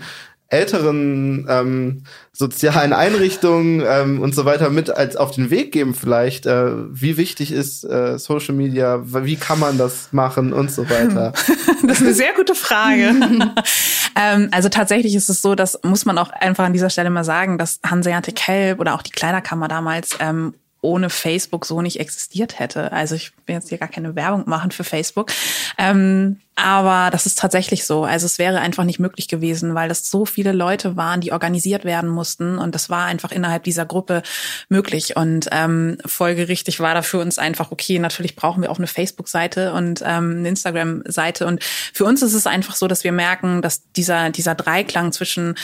[0.48, 6.46] älteren ähm, sozialen Einrichtungen ähm, und so weiter mit als auf den Weg geben vielleicht?
[6.46, 9.02] Äh, wie wichtig ist äh, Social Media?
[9.04, 11.32] Wie kann man das machen und so weiter?
[11.86, 13.12] Das ist eine sehr gute Frage.
[14.16, 17.24] ähm, also tatsächlich ist es so, das muss man auch einfach an dieser Stelle mal
[17.24, 20.54] sagen, dass Hanseatic Help oder auch die Kleiderkammer damals ähm,
[20.84, 22.92] ohne Facebook so nicht existiert hätte.
[22.92, 25.32] Also ich will jetzt hier gar keine Werbung machen für Facebook.
[25.78, 28.04] Ähm, aber das ist tatsächlich so.
[28.04, 31.84] Also es wäre einfach nicht möglich gewesen, weil das so viele Leute waren, die organisiert
[31.84, 32.58] werden mussten.
[32.58, 34.22] Und das war einfach innerhalb dieser Gruppe
[34.68, 35.16] möglich.
[35.16, 39.72] Und ähm, folgerichtig war da für uns einfach, okay, natürlich brauchen wir auch eine Facebook-Seite
[39.72, 41.46] und ähm, eine Instagram-Seite.
[41.46, 45.56] Und für uns ist es einfach so, dass wir merken, dass dieser, dieser Dreiklang zwischen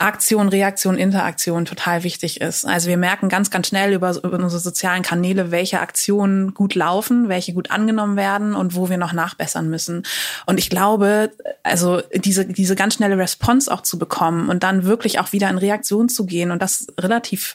[0.00, 2.64] Aktion, Reaktion, Interaktion total wichtig ist.
[2.64, 7.28] Also wir merken ganz, ganz schnell über, über, unsere sozialen Kanäle, welche Aktionen gut laufen,
[7.28, 10.04] welche gut angenommen werden und wo wir noch nachbessern müssen.
[10.46, 11.32] Und ich glaube,
[11.62, 15.58] also diese, diese ganz schnelle Response auch zu bekommen und dann wirklich auch wieder in
[15.58, 17.54] Reaktion zu gehen und das relativ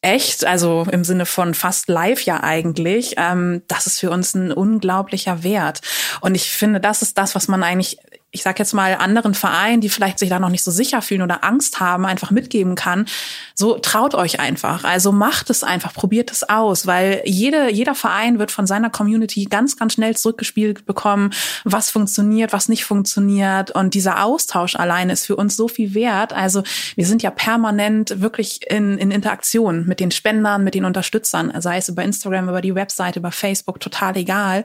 [0.00, 4.52] echt, also im Sinne von fast live ja eigentlich, ähm, das ist für uns ein
[4.52, 5.80] unglaublicher Wert.
[6.20, 7.98] Und ich finde, das ist das, was man eigentlich
[8.30, 11.22] ich sag jetzt mal, anderen Vereinen, die vielleicht sich da noch nicht so sicher fühlen
[11.22, 13.06] oder Angst haben, einfach mitgeben kann.
[13.54, 14.84] So traut euch einfach.
[14.84, 19.46] Also macht es einfach, probiert es aus, weil jede, jeder Verein wird von seiner Community
[19.46, 21.30] ganz, ganz schnell zurückgespielt bekommen,
[21.64, 23.70] was funktioniert, was nicht funktioniert.
[23.70, 26.34] Und dieser Austausch alleine ist für uns so viel wert.
[26.34, 26.62] Also
[26.96, 31.78] wir sind ja permanent wirklich in, in Interaktion mit den Spendern, mit den Unterstützern, sei
[31.78, 34.64] es über Instagram, über die Webseite, über Facebook, total egal.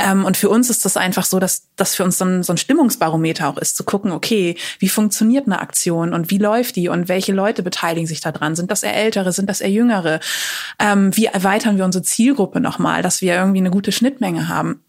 [0.00, 2.52] Ähm, und für uns ist das einfach so, dass das für uns so ein, so
[2.52, 6.76] ein Stimmungs Stimmungsbarometer auch ist, zu gucken, okay, wie funktioniert eine Aktion und wie läuft
[6.76, 8.56] die und welche Leute beteiligen sich da dran?
[8.56, 10.20] Sind das eher Ältere, sind das eher Jüngere?
[10.78, 14.80] Ähm, wie erweitern wir unsere Zielgruppe nochmal, dass wir irgendwie eine gute Schnittmenge haben?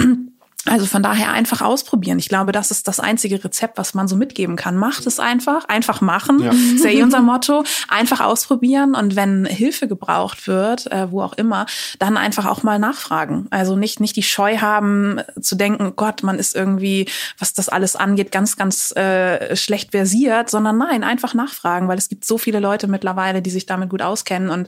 [0.65, 2.19] Also von daher einfach ausprobieren.
[2.19, 4.77] Ich glaube, das ist das einzige Rezept, was man so mitgeben kann.
[4.77, 6.39] Macht es einfach, einfach machen.
[6.39, 6.51] Ja.
[6.51, 7.63] Ist ja eh unser Motto.
[7.87, 11.65] Einfach ausprobieren und wenn Hilfe gebraucht wird, äh, wo auch immer,
[11.97, 13.47] dann einfach auch mal nachfragen.
[13.49, 17.09] Also nicht nicht die Scheu haben zu denken, Gott, man ist irgendwie,
[17.39, 22.07] was das alles angeht, ganz ganz äh, schlecht versiert, sondern nein, einfach nachfragen, weil es
[22.07, 24.67] gibt so viele Leute mittlerweile, die sich damit gut auskennen und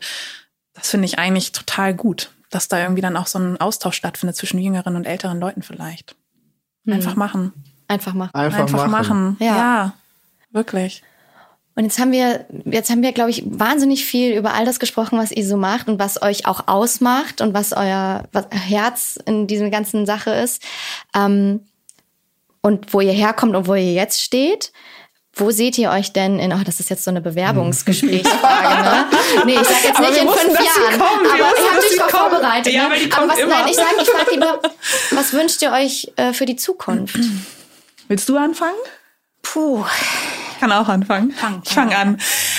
[0.73, 4.35] das finde ich eigentlich total gut dass da irgendwie dann auch so ein Austausch stattfindet
[4.35, 6.15] zwischen jüngeren und älteren Leuten vielleicht.
[6.87, 7.53] Einfach machen.
[7.87, 8.33] Einfach machen.
[8.33, 8.91] Einfach, Einfach machen.
[8.91, 9.37] machen.
[9.39, 9.57] Ja.
[9.57, 9.93] ja,
[10.51, 11.03] wirklich.
[11.75, 15.17] Und jetzt haben wir, jetzt haben wir, glaube ich, wahnsinnig viel über all das gesprochen,
[15.17, 19.47] was ihr so macht und was euch auch ausmacht und was euer was Herz in
[19.47, 20.61] dieser ganzen Sache ist.
[21.15, 21.61] Ähm,
[22.61, 24.71] und wo ihr herkommt und wo ihr jetzt steht.
[25.35, 29.05] Wo seht ihr euch denn in, oh, das ist jetzt so eine Bewerbungsgesprächsfrage, ne?
[29.45, 30.99] Nee, ich sag jetzt Aber nicht in wussten, fünf Jahren.
[30.99, 31.25] kommen.
[31.25, 32.73] Aber wussten, ihr habt dass euch sie doch vorbereitet.
[32.73, 32.95] Ja, ne?
[33.15, 33.49] aber was, immer.
[33.55, 34.59] nein, ich sag, ich frage lieber,
[35.11, 37.17] was wünscht ihr euch äh, für die Zukunft?
[38.07, 38.75] Willst du anfangen?
[39.41, 39.83] Puh.
[40.53, 41.31] Ich kann auch anfangen.
[41.31, 42.17] Fang, ich fange an.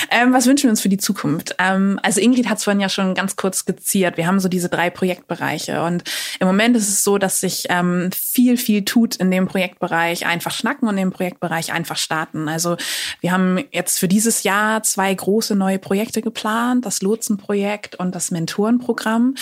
[0.09, 1.55] Ähm, was wünschen wir uns für die Zukunft?
[1.59, 4.17] Ähm, also Ingrid hat es vorhin ja schon ganz kurz skizziert.
[4.17, 6.03] Wir haben so diese drei Projektbereiche und
[6.39, 10.51] im Moment ist es so, dass sich ähm, viel, viel tut in dem Projektbereich einfach
[10.51, 12.47] schnacken und im Projektbereich einfach starten.
[12.47, 12.77] Also
[13.21, 18.31] wir haben jetzt für dieses Jahr zwei große neue Projekte geplant, das Lotsenprojekt und das
[18.31, 19.35] Mentorenprogramm.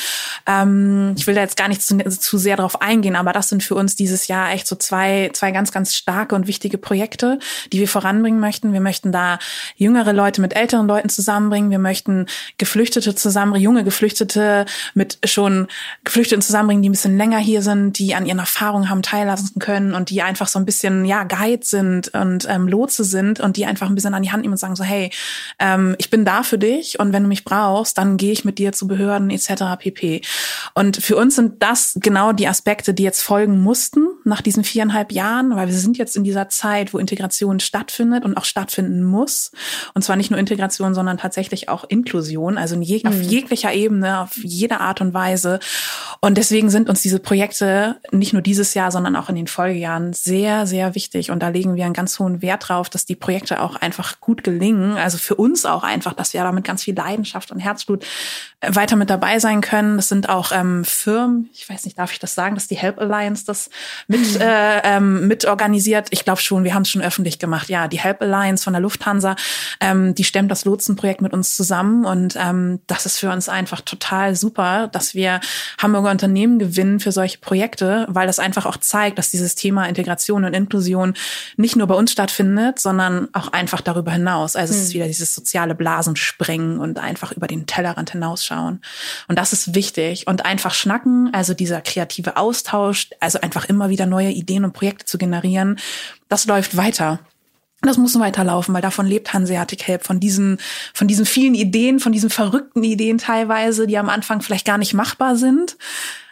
[0.46, 3.64] Ähm, ich will da jetzt gar nicht zu, zu sehr drauf eingehen, aber das sind
[3.64, 7.40] für uns dieses Jahr echt so zwei, zwei ganz, ganz starke und wichtige Projekte,
[7.72, 8.74] die wir voranbringen möchten.
[8.74, 9.40] Wir möchten da
[9.76, 11.72] jüngere Leute mit älteren Leuten zusammenbringen.
[11.72, 12.28] Wir möchten
[12.58, 15.68] Geflüchtete zusammenbringen, junge Geflüchtete mit schon
[16.04, 19.94] Geflüchteten zusammenbringen, die ein bisschen länger hier sind, die an ihren Erfahrungen haben teillassen können
[19.94, 23.66] und die einfach so ein bisschen, ja, Guide sind und ähm, Lotse sind und die
[23.66, 25.12] einfach ein bisschen an die Hand nehmen und sagen so, hey,
[25.60, 28.58] ähm, ich bin da für dich und wenn du mich brauchst, dann gehe ich mit
[28.60, 29.78] dir zu Behörden etc.
[29.80, 30.22] pp.
[30.74, 35.12] Und für uns sind das genau die Aspekte, die jetzt folgen mussten nach diesen viereinhalb
[35.12, 39.52] Jahren, weil wir sind jetzt in dieser Zeit, wo Integration stattfindet und auch stattfinden muss.
[39.94, 44.36] Und zwar nicht nur Integration, sondern tatsächlich auch Inklusion, also je, auf jeglicher Ebene, auf
[44.36, 45.60] jede Art und Weise.
[46.22, 50.14] Und deswegen sind uns diese Projekte nicht nur dieses Jahr, sondern auch in den Folgejahren
[50.14, 51.32] sehr, sehr wichtig.
[51.32, 54.44] Und da legen wir einen ganz hohen Wert drauf, dass die Projekte auch einfach gut
[54.44, 54.98] gelingen.
[54.98, 58.06] Also für uns auch einfach, dass wir da mit ganz viel Leidenschaft und Herzblut
[58.62, 59.98] äh, weiter mit dabei sein können.
[59.98, 63.00] Das sind auch ähm, Firmen, ich weiß nicht, darf ich das sagen, dass die Help
[63.00, 63.70] Alliance das
[64.08, 66.08] mit, äh, ähm, mit organisiert.
[66.12, 67.70] Ich glaube schon, wir haben es schon öffentlich gemacht.
[67.70, 69.36] Ja, die Help Alliance von der Lufthansa,
[69.80, 73.82] ähm, die stemmt das Lotsenprojekt mit uns zusammen und ähm, das ist für uns einfach
[73.82, 75.40] total super, dass wir
[75.78, 80.44] Hamburger Unternehmen gewinnen für solche Projekte, weil das einfach auch zeigt, dass dieses Thema Integration
[80.44, 81.14] und Inklusion
[81.56, 84.56] nicht nur bei uns stattfindet, sondern auch einfach darüber hinaus.
[84.56, 88.82] Also es ist wieder dieses soziale Blasensprengen und einfach über den Tellerrand hinausschauen.
[89.28, 90.26] Und das ist wichtig.
[90.26, 95.06] Und einfach schnacken, also dieser kreative Austausch, also einfach immer wieder neue Ideen und Projekte
[95.06, 95.78] zu generieren,
[96.28, 97.20] das läuft weiter.
[97.84, 100.58] Das muss weiterlaufen, weil davon lebt Hanseatic Help, von diesen,
[100.94, 104.94] von diesen vielen Ideen, von diesen verrückten Ideen teilweise, die am Anfang vielleicht gar nicht
[104.94, 105.78] machbar sind.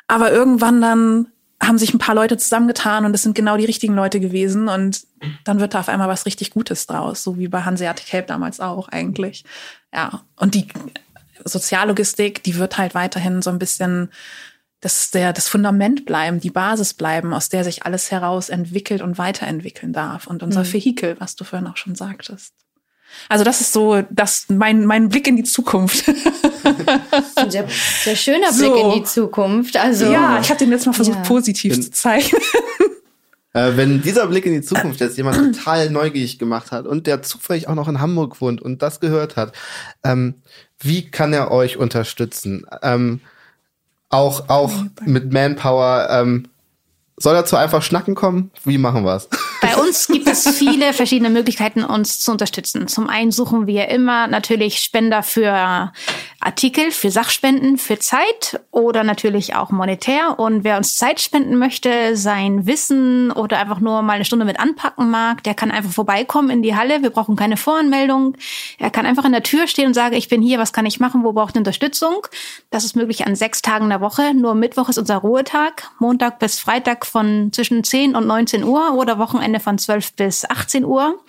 [0.08, 1.28] Aber irgendwann dann
[1.62, 5.02] haben sich ein paar Leute zusammengetan und es sind genau die richtigen Leute gewesen und
[5.44, 8.60] dann wird da auf einmal was richtig Gutes draus, so wie bei Hanseatic Help damals
[8.60, 9.46] auch eigentlich.
[9.94, 10.68] Ja, und die
[11.46, 14.10] Soziallogistik, die wird halt weiterhin so ein bisschen
[14.82, 19.18] das, der, das Fundament bleiben, die Basis bleiben, aus der sich alles heraus entwickelt und
[19.18, 20.28] weiterentwickeln darf.
[20.28, 20.74] Und unser Mhm.
[20.74, 22.54] Vehikel, was du vorhin auch schon sagtest.
[23.30, 26.08] Also das ist so das, mein, mein Blick in die Zukunft.
[27.36, 27.68] Ein sehr,
[28.04, 28.76] sehr schöner Blick So.
[28.76, 29.76] in die Zukunft.
[29.78, 31.24] Also ja, ich habe den jetzt mal versucht, Ja.
[31.24, 32.38] positiv Bin- zu zeigen.
[33.54, 37.22] Äh, wenn dieser Blick in die Zukunft jetzt jemand total neugierig gemacht hat und der
[37.22, 39.52] zufällig auch noch in Hamburg wohnt und das gehört hat,
[40.06, 40.36] ähm,
[40.80, 42.66] wie kann er euch unterstützen?
[42.82, 43.20] Ähm,
[44.12, 44.72] auch auch
[45.06, 46.08] mit Manpower.
[46.12, 46.48] Ähm,
[47.22, 48.52] soll er zu einfach schnacken kommen?
[48.64, 49.30] Wie machen wir's?
[49.62, 52.88] Bei uns gibt es viele verschiedene Möglichkeiten, uns zu unterstützen.
[52.88, 55.92] Zum einen suchen wir immer natürlich Spender für
[56.40, 60.40] Artikel, für Sachspenden, für Zeit oder natürlich auch monetär.
[60.40, 64.60] Und wer uns Zeit spenden möchte, sein Wissen oder einfach nur mal eine Stunde mit
[64.60, 67.04] anpacken mag, der kann einfach vorbeikommen in die Halle.
[67.04, 68.36] Wir brauchen keine Voranmeldung.
[68.80, 71.00] Er kann einfach in der Tür stehen und sagen, ich bin hier, was kann ich
[71.00, 72.26] machen, wo braucht Unterstützung?
[72.72, 74.34] Das ist möglich an sechs Tagen der Woche.
[74.34, 75.92] Nur Mittwoch ist unser Ruhetag.
[76.00, 80.86] Montag bis Freitag von zwischen 10 und 19 Uhr oder Wochenende von 12 bis 18
[80.86, 81.20] Uhr.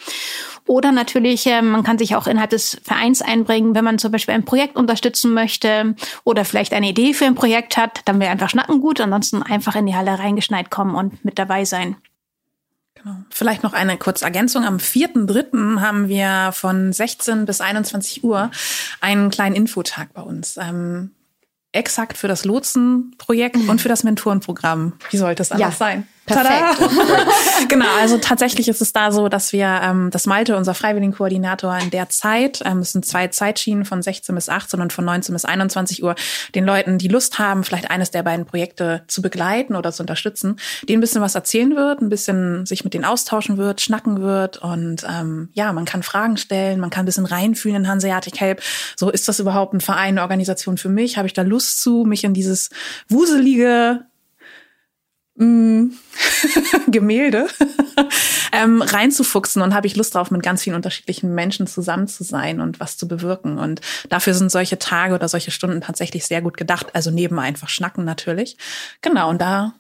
[0.67, 4.35] Oder natürlich, äh, man kann sich auch innerhalb des Vereins einbringen, wenn man zum Beispiel
[4.35, 8.51] ein Projekt unterstützen möchte oder vielleicht eine Idee für ein Projekt hat, dann wäre einfach
[8.51, 9.01] Schnacken gut.
[9.01, 11.97] Ansonsten einfach in die Halle reingeschneit kommen und mit dabei sein.
[12.95, 13.17] Genau.
[13.31, 14.65] Vielleicht noch eine kurze Ergänzung.
[14.65, 15.81] Am 4.3.
[15.81, 18.51] haben wir von 16 bis 21 Uhr
[19.01, 20.57] einen kleinen Infotag bei uns.
[20.57, 21.11] Ähm,
[21.73, 24.93] exakt für das Lotsenprojekt und für das Mentorenprogramm.
[25.11, 25.77] Wie sollte es anders ja.
[25.77, 26.07] sein?
[26.25, 26.79] Perfekt.
[27.69, 31.91] genau, also tatsächlich ist es da so, dass wir, ähm, das Malte, unser Freiwilligenkoordinator in
[31.91, 35.45] der Zeit, ähm, es sind zwei Zeitschienen von 16 bis 18 und von 19 bis
[35.45, 36.15] 21 Uhr,
[36.55, 40.57] den Leuten, die Lust haben, vielleicht eines der beiden Projekte zu begleiten oder zu unterstützen,
[40.89, 44.59] denen ein bisschen was erzählen wird, ein bisschen sich mit denen austauschen wird, schnacken wird
[44.59, 48.63] und ähm, ja, man kann Fragen stellen, man kann ein bisschen reinfühlen in Hanseatic Help.
[48.97, 51.17] So, ist das überhaupt ein Verein, eine Organisation für mich?
[51.17, 52.71] Habe ich da Lust zu, mich in dieses
[53.09, 54.05] wuselige
[56.89, 57.47] Gemälde
[58.53, 62.61] ähm, reinzufuchsen und habe ich Lust drauf, mit ganz vielen unterschiedlichen Menschen zusammen zu sein
[62.61, 63.59] und was zu bewirken.
[63.59, 66.95] Und dafür sind solche Tage oder solche Stunden tatsächlich sehr gut gedacht.
[66.95, 68.57] Also neben einfach Schnacken natürlich.
[69.01, 69.75] Genau, und da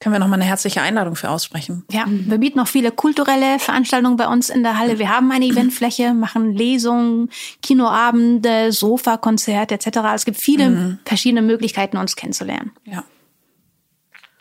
[0.00, 1.84] können wir noch mal eine herzliche Einladung für aussprechen.
[1.90, 4.98] Ja, wir bieten noch viele kulturelle Veranstaltungen bei uns in der Halle.
[4.98, 7.30] Wir haben eine Eventfläche, machen Lesungen,
[7.62, 9.98] Kinoabende, Sofakonzerte etc.
[10.14, 10.98] Es gibt viele mhm.
[11.04, 12.72] verschiedene Möglichkeiten, uns kennenzulernen.
[12.84, 13.04] Ja.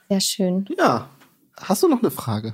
[0.09, 0.65] Sehr schön.
[0.77, 1.09] Ja.
[1.59, 2.53] Hast du noch eine Frage?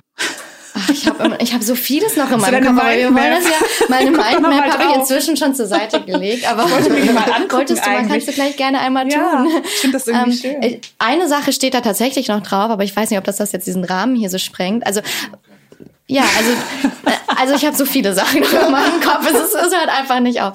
[0.75, 3.43] Ach, ich habe ich hab so vieles noch in meinem Kopf, aber wir wollen das
[3.43, 7.51] ja, meine Mindmap habe ich inzwischen schon zur Seite gelegt, aber wollte mir mal angucken
[7.51, 9.21] wolltest du mal, kannst du gleich gerne einmal tun.
[9.21, 10.81] Ja, ich finde das irgendwie ähm, schön.
[10.97, 13.67] Eine Sache steht da tatsächlich noch drauf, aber ich weiß nicht, ob das, das jetzt
[13.67, 14.87] diesen Rahmen hier so sprengt.
[14.87, 15.01] Also
[16.07, 16.51] ja, also,
[17.05, 19.25] äh, also ich habe so viele Sachen in meinem Kopf.
[19.27, 20.53] Es, ist, es hört einfach nicht auf.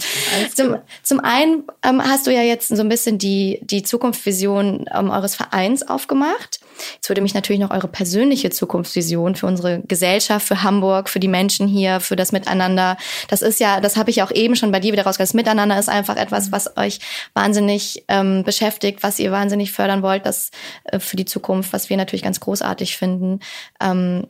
[0.54, 5.10] Zum, zum einen ähm, hast du ja jetzt so ein bisschen die, die Zukunftsvision ähm,
[5.10, 6.60] eures Vereins aufgemacht.
[6.94, 11.28] Jetzt würde mich natürlich noch eure persönliche Zukunftsvision für unsere Gesellschaft, für Hamburg, für die
[11.28, 12.96] Menschen hier, für das Miteinander.
[13.28, 15.28] Das ist ja, das habe ich auch eben schon bei dir wieder rausgehört.
[15.30, 17.00] Das Miteinander ist einfach etwas, was euch
[17.34, 20.50] wahnsinnig ähm, beschäftigt, was ihr wahnsinnig fördern wollt, das
[20.84, 23.40] äh, für die Zukunft, was wir natürlich ganz großartig finden.
[23.80, 24.26] Ähm,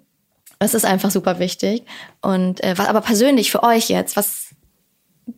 [0.58, 1.84] das ist einfach super wichtig.
[2.20, 4.47] Und äh, aber persönlich für euch jetzt, was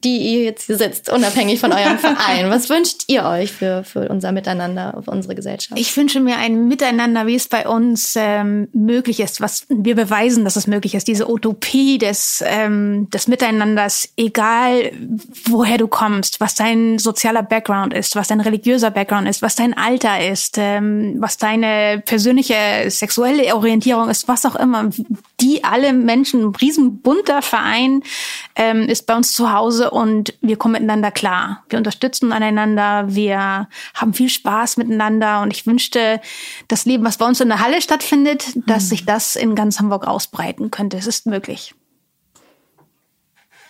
[0.05, 2.49] die ihr jetzt hier sitzt, unabhängig von eurem Verein.
[2.49, 5.79] Was wünscht ihr euch für, für unser Miteinander, für unsere Gesellschaft?
[5.79, 10.45] Ich wünsche mir ein Miteinander, wie es bei uns ähm, möglich ist, was wir beweisen,
[10.45, 11.09] dass es möglich ist.
[11.09, 14.93] Diese Utopie des, ähm, des Miteinanders, egal
[15.45, 19.77] woher du kommst, was dein sozialer Background ist, was dein religiöser Background ist, was dein
[19.77, 22.55] Alter ist, ähm, was deine persönliche
[22.89, 24.91] sexuelle Orientierung ist, was auch immer.
[25.41, 28.03] Die alle Menschen, ein riesenbunter Verein
[28.55, 31.65] ähm, ist bei uns zu Hause Hause und wir kommen miteinander klar.
[31.69, 36.21] Wir unterstützen einander, wir haben viel Spaß miteinander und ich wünschte,
[36.69, 38.89] das Leben, was bei uns in der Halle stattfindet, dass mhm.
[38.89, 40.97] sich das in ganz Hamburg ausbreiten könnte.
[40.97, 41.75] Es ist möglich.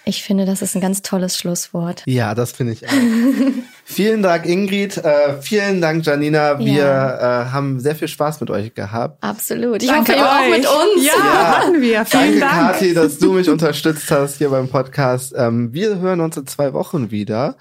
[0.05, 2.03] Ich finde, das ist ein ganz tolles Schlusswort.
[2.07, 2.93] Ja, das finde ich auch.
[3.85, 4.97] vielen Dank, Ingrid.
[4.97, 6.59] Äh, vielen Dank, Janina.
[6.59, 7.43] Wir ja.
[7.43, 9.23] äh, haben sehr viel Spaß mit euch gehabt.
[9.23, 9.83] Absolut.
[9.83, 11.07] Ich Danke hoffe, ihr auch mit uns.
[11.07, 11.59] Ja, ja.
[11.59, 12.05] machen wir.
[12.07, 12.73] Vielen Danke, Dank.
[12.73, 15.35] Kathi, dass du mich unterstützt hast hier beim Podcast.
[15.37, 17.57] Ähm, wir hören uns in zwei Wochen wieder.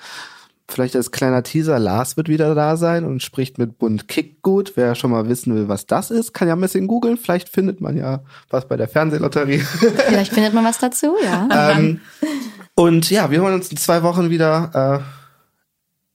[0.69, 4.73] Vielleicht als kleiner Teaser, Lars wird wieder da sein und spricht mit Bund Kickgut.
[4.75, 7.17] Wer schon mal wissen will, was das ist, kann ja ein bisschen googeln.
[7.17, 9.59] Vielleicht findet man ja was bei der Fernsehlotterie.
[9.59, 11.71] Vielleicht findet man was dazu, ja.
[11.77, 12.01] ähm,
[12.75, 15.03] und ja, wir hören uns in zwei Wochen wieder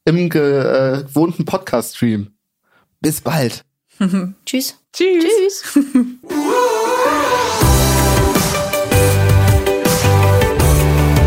[0.06, 2.30] äh, im gewohnten Podcast-Stream.
[3.00, 3.64] Bis bald.
[4.46, 4.78] Tschüss.
[4.92, 5.24] Tschüss.
[5.24, 5.78] Tschüss.